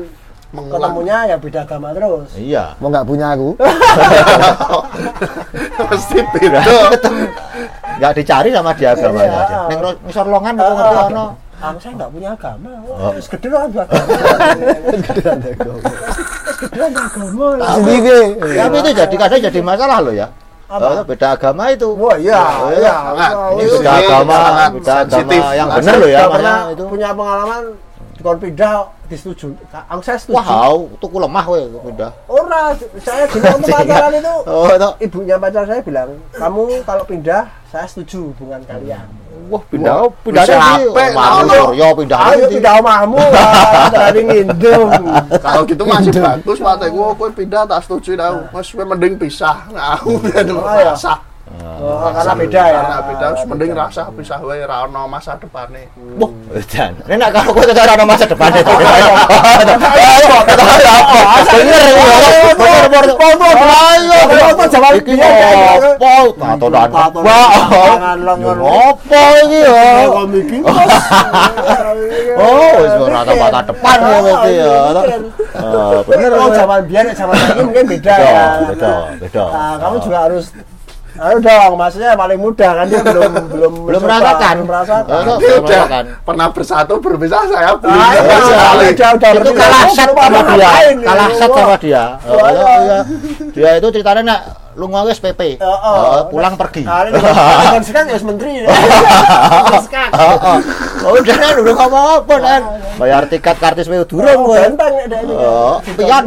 [0.47, 2.29] ketemunya ya beda agama terus.
[2.35, 2.65] Iya.
[2.77, 3.49] mau nggak punya aku
[5.87, 6.61] Mesti beda.
[7.97, 9.41] Enggak dicari sama dia agamanya Iya.
[9.41, 9.59] aja.
[9.69, 11.25] Ning ro- ngisor longan apa ngerti ono.
[11.57, 12.71] Aku saya nggak punya agama.
[12.85, 13.01] Oh.
[13.01, 14.07] Oh, wis gede lah aku agama.
[14.93, 15.79] Gede lah agama.
[17.71, 20.27] sendiri Tapi itu jadi kadang jadi masalah loh ya.
[20.67, 20.87] Apa?
[20.99, 21.89] Oh, beda agama itu.
[21.95, 22.43] Wah, iya,
[22.75, 22.95] iya.
[23.07, 23.33] sangat.
[23.33, 24.37] Wah, Ini itu- Beda Ini agama,
[24.75, 26.85] beda agama yang benar loh ya, makanya pernah itu.
[26.91, 27.63] punya pengalaman
[28.19, 28.75] kalau pindah
[29.07, 29.55] disetujui.
[29.87, 30.39] Aku saya setuju.
[30.39, 32.11] Wow, tuku lemah kowe pindah.
[32.27, 34.91] Ora, saya dulu waktu pacaran itu Oh, itu.
[35.03, 39.07] ibunya pacar saya bilang, "Kamu kalau pindah, saya setuju hubungan kalian."
[39.47, 40.43] Wah, pindah, Wah, pindah
[40.91, 41.55] Omahmu, Lolo.
[41.71, 43.23] Suryo pindah Ayo pindah omahmu,
[43.95, 44.91] dari ngindung.
[45.39, 48.43] Kalau gitu masih bagus, mate gua kowe pindah tak setuju tau.
[48.51, 49.71] Mas kowe mending pisah.
[49.71, 50.99] Nah, aku ben iya.
[51.77, 52.81] Oh, karena beda ya.
[52.81, 55.93] Karena beda, wis mending rasa pisah wae ra ono masa depane.
[56.17, 56.93] Wah, edan.
[57.05, 58.73] Ini nak kalau kowe tetep ana masa depan itu.
[58.73, 59.13] Ayo,
[59.93, 60.49] ayo, apa?
[61.53, 62.05] Bener iki.
[62.57, 63.05] Bener, bener.
[63.13, 65.29] Ayo, Apa jawaban iki ya?
[65.29, 66.11] apa?
[66.33, 67.61] Tato dan Tato apa?
[67.69, 68.57] tangan lengan.
[68.57, 69.85] Apa iki ya?
[70.09, 70.93] Kok mikir kos.
[72.37, 74.73] Oh, wis ora ada mata depan ya berarti ya.
[74.97, 76.31] Eh, bener.
[76.33, 78.45] Kalau zaman biar zaman ini mungkin beda ya.
[78.65, 79.45] beda, beda.
[79.53, 80.47] Nah, kamu juga harus
[81.17, 84.55] Ayo dong, maksudnya paling muda kan dia belum belum Belum merasakan.
[84.55, 85.23] belum merasakan.
[85.25, 85.83] Oh, Dia udah
[86.21, 88.85] pernah bersatu berpisah saya belum Ah, iya, sekali.
[88.91, 91.35] udah udah itu kalah set sama dia kalah ya.
[91.35, 92.75] set sama dia Oh, iya, iya.
[92.79, 92.99] iya.
[93.51, 94.41] dia itu ceritanya nak
[94.75, 95.95] lunga wis PP Oh, oh.
[95.97, 96.85] Oh, pulang pergi
[97.87, 98.53] sekarang ya menteri.
[99.81, 100.13] Sekarang.
[100.23, 100.59] Oh, oh.
[101.03, 102.61] Oh, udah kan udah ngomong apa kan
[102.97, 105.33] bayar tiket kartis wis durung Oh, kowe benteng ya, dia ini.
[105.33, 106.25] oh pian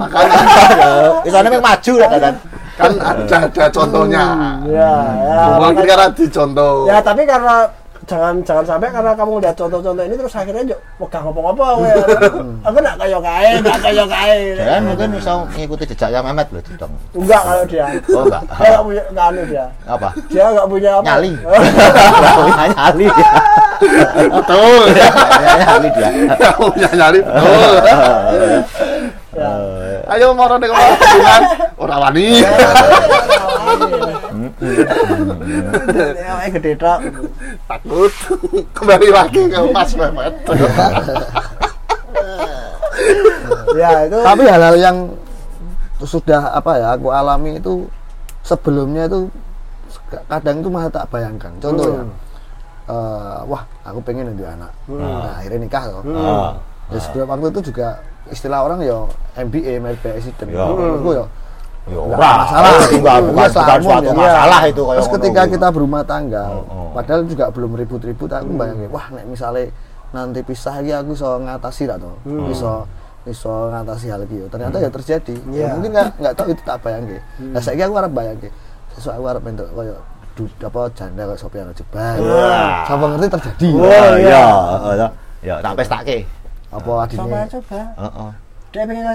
[1.24, 2.34] isane memang maju lah kan
[2.80, 4.26] Kan ada ada contohnya.
[4.66, 5.42] Ya, ya.
[5.60, 6.88] Mungkin karena dicontoh.
[6.88, 7.68] Ya, tapi karena
[8.08, 11.92] jangan jangan sampai karena kamu lihat contoh-contoh ini terus akhirnya yuk pegang apa-apa kowe.
[12.72, 14.40] Aku nak kaya kae, nak kaya kae.
[14.82, 17.86] mungkin bisa mengikuti jejaknya Mehmet loh dong Enggak kalau dia.
[18.10, 19.66] oh enggak Dia enggak punya enggak anu dia.
[19.86, 21.06] apa Dia enggak punya apa?
[21.06, 23.32] nyali Nggak punya nyali dia
[24.32, 24.84] Betul.
[25.60, 27.20] Nyali dia Kamu punya nyali.
[27.22, 27.74] Betul.
[29.38, 29.50] Ya.
[30.10, 31.41] Ayo moro nek ngomong hubungan.
[31.78, 32.28] ora wani.
[36.18, 36.99] Ya, gede tok.
[37.70, 38.14] Takut.
[38.74, 40.34] Kembali lagi ke Mas Mehmet.
[43.78, 44.97] Ya, itu tapi hal-hal yang
[46.01, 47.86] sudah apa ya aku alami itu
[48.41, 49.28] sebelumnya itu
[50.32, 52.03] kadang itu malah tak bayangkan contoh ya
[52.88, 56.51] eh, wah aku pengen nanti anak nah, akhirnya nikah loh Ah.
[56.89, 58.98] Ya, sebelum waktu itu juga istilah orang ya
[59.36, 60.66] MBA married by accident Ya.
[60.66, 61.26] menurutku ya
[61.90, 62.70] Ya masalah.
[62.86, 63.50] Itu bukan, bukan
[63.82, 64.14] suatu ya.
[64.14, 65.54] masalah itu Terus ketika kuwi.
[65.58, 66.90] kita berumah tangga, Oh, oh.
[66.94, 69.74] padahal juga belum ribut-ribut, aku bayangin, wah nek misalnya
[70.10, 72.14] nanti pisah lagi aku bisa ngatasi lah tuh,
[72.46, 72.86] bisa
[73.20, 74.46] bisa ngatasi hal gitu.
[74.48, 75.34] Ternyata ya terjadi.
[75.50, 75.68] Ya, Iya.
[75.74, 77.22] mungkin nggak nggak tahu itu tak bayangin.
[77.42, 78.52] Nah saya aku harap bayangin,
[78.94, 80.00] sesuatu aku harap bentuk kayak
[80.62, 82.16] apa janda kayak Sophia Lajuban.
[82.22, 82.86] Wah.
[82.86, 83.70] Siapa ngerti terjadi.
[83.74, 84.46] Oh, iya,
[84.78, 85.10] heeh,
[85.42, 86.18] ya tak pestake.
[86.70, 87.41] Apa coba adiknya?
[87.49, 87.82] coba.
[87.97, 88.30] Heeh.
[88.70, 89.05] Dia pengen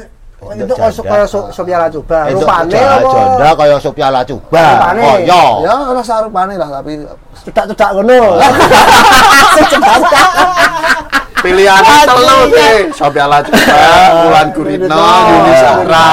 [0.44, 1.08] Untuk itu janda.
[1.08, 1.78] kayak so, Sophia.
[1.86, 3.08] Untuk Rupane janda apa?
[3.08, 4.08] janda kaya Sophia.
[5.00, 5.42] Oh iya.
[5.62, 6.92] Ya rasa rupane lah tapi
[7.44, 8.20] Cedak-cedak ngono.
[11.44, 12.88] Pilihannya telu deh.
[12.96, 13.76] Sophia Lajuba,
[14.16, 16.08] Mulan Guritno, Yuni Sahra.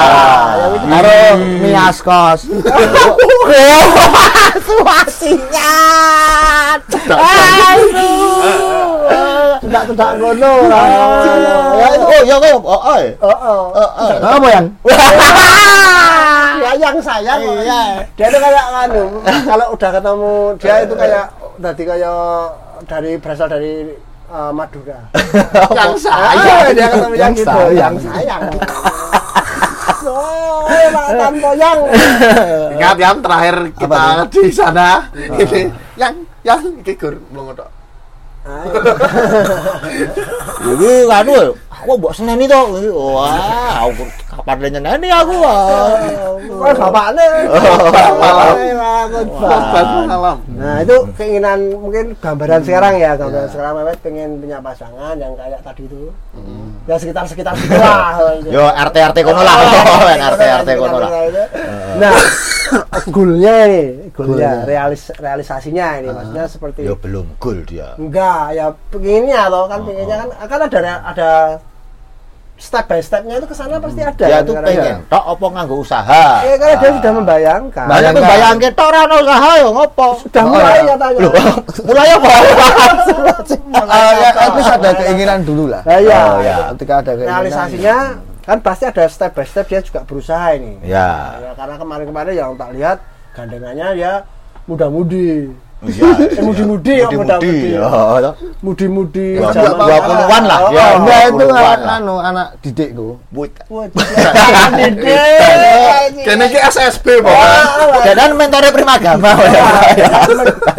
[0.92, 1.20] karo
[1.64, 2.40] Mias Kos.
[4.68, 5.72] Suasinya.
[9.72, 9.96] Aduh.
[9.96, 10.52] Cedak-cedak ngono.
[11.72, 13.00] Ya itu oh iya kaya oh oh.
[13.24, 13.38] Oh,
[13.72, 14.12] oh.
[14.20, 14.66] Apa yang?
[16.62, 17.40] Ya yang sayang.
[17.40, 17.82] Iya.
[18.14, 21.24] Dia itu kayak anu, kalau udah ketemu dia itu kayak
[21.58, 22.20] tadi kayak
[22.84, 23.74] dari berasal dari
[24.28, 25.00] eh, Madura.
[25.78, 26.72] Yang Ah, saya.
[26.72, 27.72] dia ketemu yang Yang gitu, sayang.
[27.74, 28.42] yang sayang.
[30.02, 31.78] Oh, makan toyang.
[32.74, 34.88] Ingat yang terakhir kita di sana.
[35.14, 37.54] Ini yang yang iki gur mlungu
[41.24, 41.56] tok.
[41.56, 42.62] Iki aku mbok seneni to.
[42.94, 45.34] Wah, aku kapan le nyeneni aku.
[45.42, 45.98] Wah.
[46.46, 47.14] Korban
[50.06, 50.38] malam.
[50.54, 55.60] Nah, itu keinginan mungkin gambaran sekarang ya, gambaran sekarang Mehmet pengen punya pasangan yang kayak
[55.66, 56.14] tadi itu.
[56.86, 58.38] Ya sekitar-sekitar situ lah.
[58.46, 59.56] Yo RT RT kono lah.
[60.34, 61.10] RT RT kono lah.
[61.98, 62.14] Nah,
[63.14, 63.82] goalnya ini,
[64.14, 67.94] goalnya, realis, realisasinya ini, maksudnya seperti Yo belum gol dia.
[68.00, 71.30] enggak, ya pengennya loh kan, pengennya kan, kan ada ada
[72.62, 74.22] step by stepnya itu ke sana pasti ada.
[74.22, 76.24] Dia kan, tuh karena- pengen tok apa nganggo usaha.
[76.46, 77.86] Ya karena dia sudah membayangkan.
[77.90, 80.08] Banyak tuh bayangke tok ora ono usaha yo ngopo.
[80.22, 81.18] Sudah mulai katanya.
[81.18, 81.32] Loh,
[81.82, 82.30] mulai apa?
[83.72, 85.82] Ah, ya, itu ada keinginan dulu lah.
[85.84, 86.20] Nah, iya.
[86.22, 86.56] Oh, ya.
[86.76, 87.32] Ketika ada keinginan.
[87.42, 87.96] realisasinya
[88.42, 90.78] kan pasti ada step by step dia juga berusaha ini.
[90.86, 91.40] Ya.
[91.40, 92.98] Ya, karena kemarin-kemarin yang tak lihat
[93.34, 94.12] gandengannya dia
[94.64, 95.50] muda-mudi.
[95.82, 96.14] Iya.
[96.30, 97.42] Eh, mudi-mudi ya, Mudi-mudi.
[97.42, 97.74] muda-mudi.
[97.74, 98.30] Ya.
[98.62, 99.50] Mudi-mudi Dua
[99.98, 100.58] puluhan lah.
[100.70, 100.90] Ya, oh.
[100.96, 101.96] Enggak itu 20-an anak lah.
[101.98, 103.08] anu anak didikku.
[103.28, 103.86] But- Wah,
[104.72, 105.14] Dede.
[106.22, 107.62] Kene iki SSB pokoknya.
[108.14, 109.30] Dan mentornya Primagama.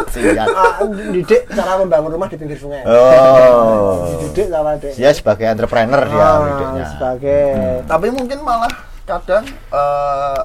[0.08, 0.48] Siap.
[0.48, 0.74] Ah,
[1.10, 2.86] didik cara membangun rumah di pinggir sungai.
[2.86, 4.08] Oh.
[4.24, 4.78] Didik sama.
[4.78, 6.86] Dia sebagai entrepreneur dia Ah, hidupnya.
[6.88, 7.44] sebagai
[7.84, 8.72] Tapi mungkin malah
[9.04, 10.40] kadang eh,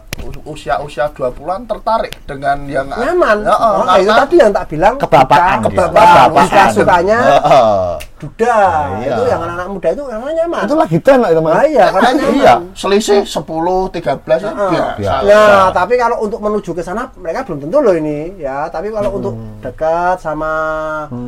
[0.44, 3.42] usia-usia 20-an tertarik dengan yang nyaman.
[3.42, 5.76] Ya, oh, Oh, nah, itu karena- tadi yang tak bilang Kebapaan suka, dia.
[5.78, 7.82] kebapaan, suka sukanya Heeh.
[8.18, 8.56] duda.
[8.98, 9.08] Iya.
[9.08, 10.62] Itu yang anak-anak muda itu memang nyaman.
[10.64, 11.52] Itu lagi tren lah itu Mas.
[11.52, 12.34] Ah, iya, karena nyaman.
[12.34, 12.54] Iya.
[12.74, 13.46] selisih 10
[13.88, 14.70] 13 ya Ah.
[14.96, 15.22] biasa.
[15.22, 15.52] Biasa.
[15.54, 18.66] Nah, tapi kalau untuk menuju ke sana mereka belum tentu loh ini, ya.
[18.66, 20.52] Tapi kalau untuk dekat sama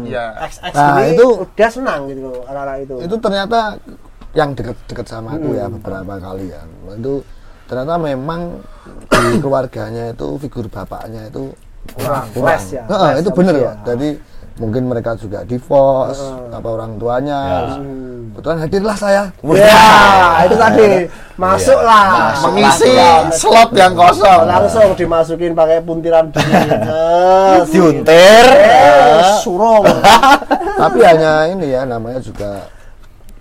[0.02, 0.34] Iya.
[0.42, 2.94] XX Nah, ini itu- udah senang gitu loh anak-anak itu.
[3.00, 3.78] Itu ternyata
[4.30, 6.62] yang deket-deket sama aku ya beberapa kali ya.
[6.94, 7.22] Itu
[7.66, 8.62] ternyata memang
[9.10, 11.50] di keluarganya itu figur bapaknya itu
[11.96, 12.52] Kurang, kurang.
[12.54, 13.72] less ya, Heeh, less itu ya, bener ya.
[13.88, 14.08] Jadi
[14.60, 16.20] mungkin mereka juga divorce
[16.52, 17.38] apa orang tuanya.
[17.40, 17.80] Ya.
[18.30, 19.22] Kebetulan hadirlah saya.
[19.56, 19.82] Ya,
[20.46, 20.86] itu tadi
[21.34, 24.46] masuklah Masuk Mengisi Ya, slot yang kosong.
[24.46, 26.30] langsung dimasukin pakai puntiran.
[27.72, 28.46] Diuntir.
[28.46, 29.82] Eh, surong.
[30.80, 32.68] Tapi hanya ini ya namanya juga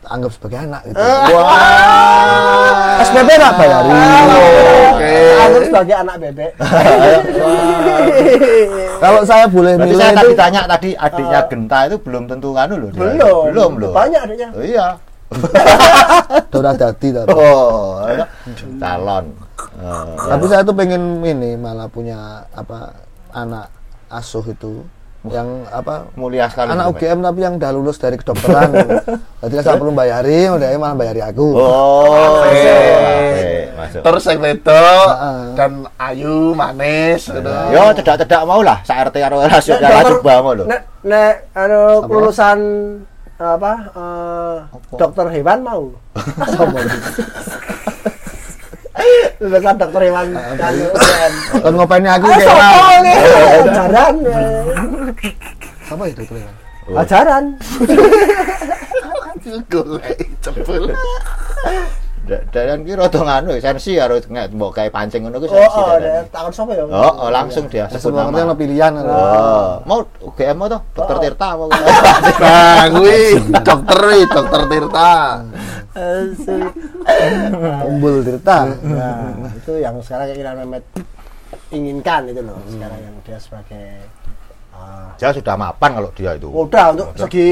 [0.10, 1.00] anggap sebagai anak gitu.
[1.00, 3.00] Wah.
[3.06, 3.96] SPP nggak bayarin.
[4.90, 5.14] Oke.
[5.40, 6.52] Aku sebagai anak bebek.
[9.00, 12.48] Kalau saya boleh Berarti milih saya itu tadi tanya tadi adiknya Genta itu belum tentu
[12.52, 12.90] nganu loh.
[12.92, 13.00] dia.
[13.00, 13.44] Belum.
[13.54, 13.92] Belum loh.
[13.94, 14.50] Banyak adiknya.
[14.52, 14.88] Oh, iya.
[16.58, 17.08] udah dadi.
[17.30, 18.26] Oh, iya.
[18.82, 19.26] calon.
[19.80, 20.18] Oh.
[20.18, 22.98] Tapi saya tuh pengen ini malah punya apa
[23.32, 23.70] anak
[24.10, 24.84] asuh itu
[25.28, 26.72] yang apa mulia sekali.
[26.72, 26.96] anak.
[26.96, 28.72] UGM tapi yang udah lulus dari kedokteran.
[29.44, 31.60] Jadi saya perlu bayarin, udah malah bayari aku.
[31.60, 32.48] Oh,
[33.80, 34.02] masuk.
[34.04, 35.40] Terus yang Heeh.
[35.56, 37.50] dan ayu manis gitu.
[37.72, 40.64] Yo cedak-cedak mau lah, sak RT karo rasio ya coba mau lho.
[40.68, 42.60] Nek nek anu lulusan
[43.40, 44.56] apa eh,
[45.00, 45.84] dokter hewan mau.
[49.40, 53.00] Lulusan dokter hewan kan ngopeni aku Ayo kayak sopo
[55.10, 55.18] lah.
[55.18, 55.38] nih?
[55.40, 55.86] Ajaran.
[55.88, 56.38] Apa itu tuh?
[56.92, 57.46] Ajaran.
[59.66, 60.18] golek
[62.22, 65.82] Da- Dan ki rada nganu sensi karo nggak mbok kayak pancing ngono ku Oh, sensi.
[65.82, 65.98] oh,
[66.30, 66.86] takon sapa ya?
[66.86, 68.54] Oh, oh, langsung dia sebut Sebelum nama.
[68.54, 68.92] pilihan.
[69.02, 71.66] Oh, mau UGM mau tuh, dokter Tirta mau.
[72.38, 73.34] nah kuwi
[73.64, 75.12] dokter wi dokter Tirta
[77.84, 78.58] Umbul Tirta.
[78.78, 80.86] Nah, itu yang sekarang Iran Mehmet
[81.70, 82.62] inginkan itu loh.
[82.68, 84.06] Sekarang yang dia sebagai
[85.16, 86.48] Dia sudah mapan kalau dia itu.
[86.48, 87.52] udah untuk segi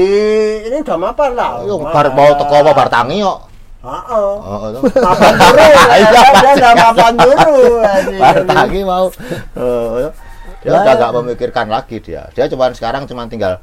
[0.64, 1.50] ini udah mapan lah.
[1.62, 3.38] Yo bar mau teko apa bar tangi kok.
[3.78, 4.32] Heeh.
[4.40, 4.80] Oh.
[4.82, 5.64] Mapan dulu.
[5.98, 6.56] Iya, Dia Mas.
[6.56, 7.62] udah mapan dulu.
[8.22, 9.06] Bar tangi mau.
[9.54, 10.10] Oh,
[10.58, 12.26] dia udah nggak memikirkan lagi dia.
[12.32, 13.62] Dia cuma sekarang cuma tinggal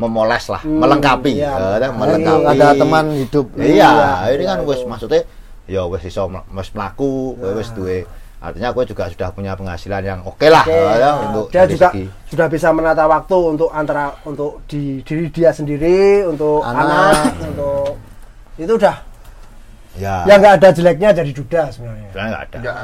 [0.00, 1.76] memoles lah, Hmm, melengkapi, iya.
[1.76, 2.46] Ini melengkapi.
[2.48, 3.46] ada teman hidup.
[3.52, 3.90] Iya,
[4.32, 4.88] ini kan iya, wis itu.
[4.88, 5.20] maksudnya
[5.68, 6.24] ya wis iso
[6.56, 7.76] wis mlaku, wis Nah.
[7.76, 7.98] duwe
[8.40, 12.04] artinya gue juga sudah punya penghasilan yang oke lah Oke, ya, untuk dia juga segi
[12.32, 16.88] sudah bisa menata waktu untuk antara untuk di diri dia sendiri, untuk Anak.
[16.88, 17.14] anak,
[17.52, 18.00] untuk
[18.56, 18.96] itu udah
[19.96, 20.22] ya.
[20.22, 22.08] Ya nggak ada jeleknya jadi duda sebenarnya.
[22.08, 22.56] sebenarnya nggak ada.
[22.60, 22.76] Nggak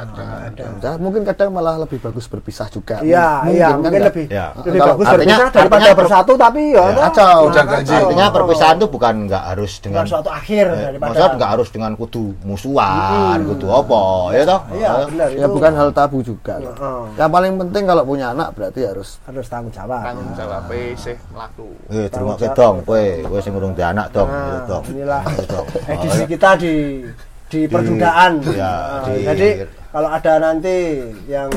[0.47, 0.63] ada.
[0.77, 2.99] Nah, mungkin kadang malah lebih bagus berpisah juga.
[2.99, 4.45] Iya, Mungkin iya, kan mungkin lebih Ya.
[4.57, 7.97] lebih Kalau bagus artinya- berpisah daripada artinya per- bersatu tapi ya, Ya, kacau, nah, kacau.
[8.01, 11.67] artinya perpisahan itu bukan nggak harus dengan bukan suatu akhir eh, daripada maksudnya nggak harus
[11.69, 14.01] dengan kudu musuhan kudu apa
[14.33, 14.61] ya toh?
[14.73, 15.53] Iya, benar Ya itu.
[15.53, 16.55] bukan hal tabu juga.
[16.57, 17.01] Heeh.
[17.15, 20.01] Yang paling penting kalau punya anak berarti harus harus tanggung jawab.
[20.03, 20.63] tanggung jawab
[20.97, 21.67] sih mlaku.
[21.89, 22.75] Eh terima kasih dong.
[22.83, 24.27] Kowe kowe sing ngurung di anak dong.
[24.27, 24.83] Nah, gitu dong.
[24.89, 25.65] inilah dong.
[25.87, 26.73] edisi kita di
[27.47, 28.31] di perdudaan.
[28.49, 29.49] ya, Nah, di- Jadi
[29.89, 30.77] kalau ada nanti
[31.25, 31.47] yang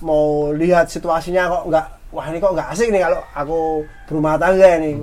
[0.00, 3.58] mau lihat situasinya kok nggak wah ini kok nggak asik nih kalau aku
[4.04, 4.98] berumah tangga nih.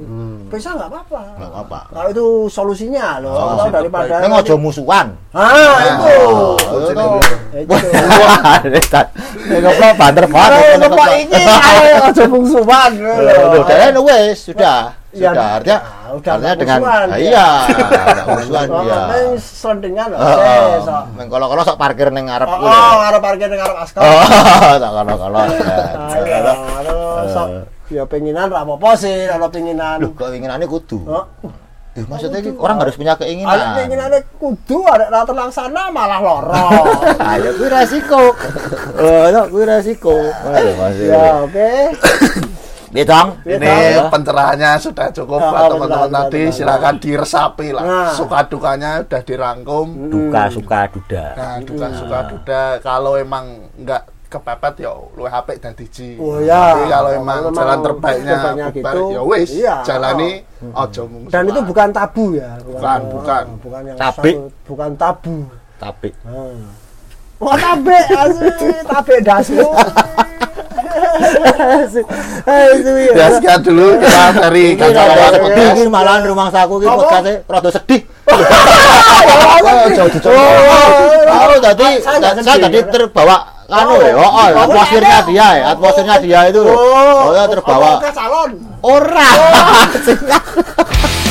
[0.45, 1.21] Bisa nggak apa-apa.
[1.23, 1.37] Hmm.
[1.39, 1.79] Nggak apa-apa.
[1.89, 3.31] Kalau itu solusinya loh.
[3.31, 5.07] Oh, Kalau daripada Neng ojo musuhan.
[5.31, 6.13] Ah, itu.
[6.19, 6.53] Oh,
[6.83, 6.91] Itu.
[6.91, 7.07] itu.
[7.55, 7.75] Itu.
[9.79, 10.61] Kok banter banget.
[10.83, 11.41] Kok ini
[11.95, 12.91] aja bungsuan.
[12.99, 14.98] Loh, dan wes sudah.
[15.09, 17.25] Ya, Sudah artinya ya, udah artinya dengan musuhan, Ah, ya.
[17.25, 17.47] iya,
[18.29, 18.99] musuhan Oh, dia.
[19.09, 20.19] Neng selentingan loh.
[20.19, 20.61] Heeh.
[20.69, 21.03] Ses, kok.
[21.17, 24.01] Neng kalau-kalau sok parkir neng ngarep Oh, oh, ngarep parkir ning ngarep askar.
[24.01, 24.21] Oh,
[24.75, 25.41] tak kalau-kalau.
[26.13, 26.53] Ayo,
[27.17, 27.47] terus sok
[27.97, 29.97] ya penginan ra apa-apa sih, kalau penginan.
[29.97, 31.01] Loh, keinginannya kudu.
[31.03, 31.25] Oh,
[31.89, 33.49] Eh, maksudnya ki orang harus punya keinginan.
[33.49, 36.85] ada keinginannya kudu ada ra terlaksana malah loro.
[37.33, 38.37] Ayo kuwi resiko.
[38.95, 40.13] Oh, no, kuwi resiko.
[40.45, 41.05] Aduh, masih.
[41.09, 41.69] ya, oke.
[42.91, 43.27] Dong?
[43.45, 43.69] ini
[44.07, 48.11] pencerahannya sudah cukup buat teman-teman benar, tadi benar, silakan diresapi lah Nah.
[48.11, 51.25] suka dukanya udah dirangkum Duka suka duda.
[51.33, 56.71] nah duka suka duda kalau emang nggak kepepet ya lu HP dan diji Oh, ya.
[56.71, 59.75] Tapi kalau emang Kalau jalan terbaiknya terbaiknya bubar, gitu, ya wis iya.
[59.81, 60.31] jalani
[60.67, 61.31] ojo mungsuhan.
[61.31, 63.43] Dan itu bukan tabu ya, Bukan, bukan.
[63.59, 64.29] bukan yang Tabe.
[64.31, 65.35] satu- bukan tabu.
[65.77, 66.61] Tapi Hmm.
[67.39, 68.49] Wah tabe asli,
[68.83, 69.65] tabe dasmu.
[73.09, 73.27] Ya.
[73.35, 75.89] sekian dulu kita dari kawan-kawan podcast.
[75.91, 76.97] malahan rumah saku iki Apa?
[76.97, 78.01] podcast rada sedih.
[79.95, 80.41] jauh dicoba.
[81.29, 81.89] Oh, tadi
[82.43, 83.37] saya tadi terbawa
[83.69, 86.61] anu ya, oh, oh, atmosfernya dia ya, atmosfernya dia itu.
[86.65, 88.01] Oh, terbawa.
[88.01, 88.51] Ke salon.
[88.81, 89.29] Ora.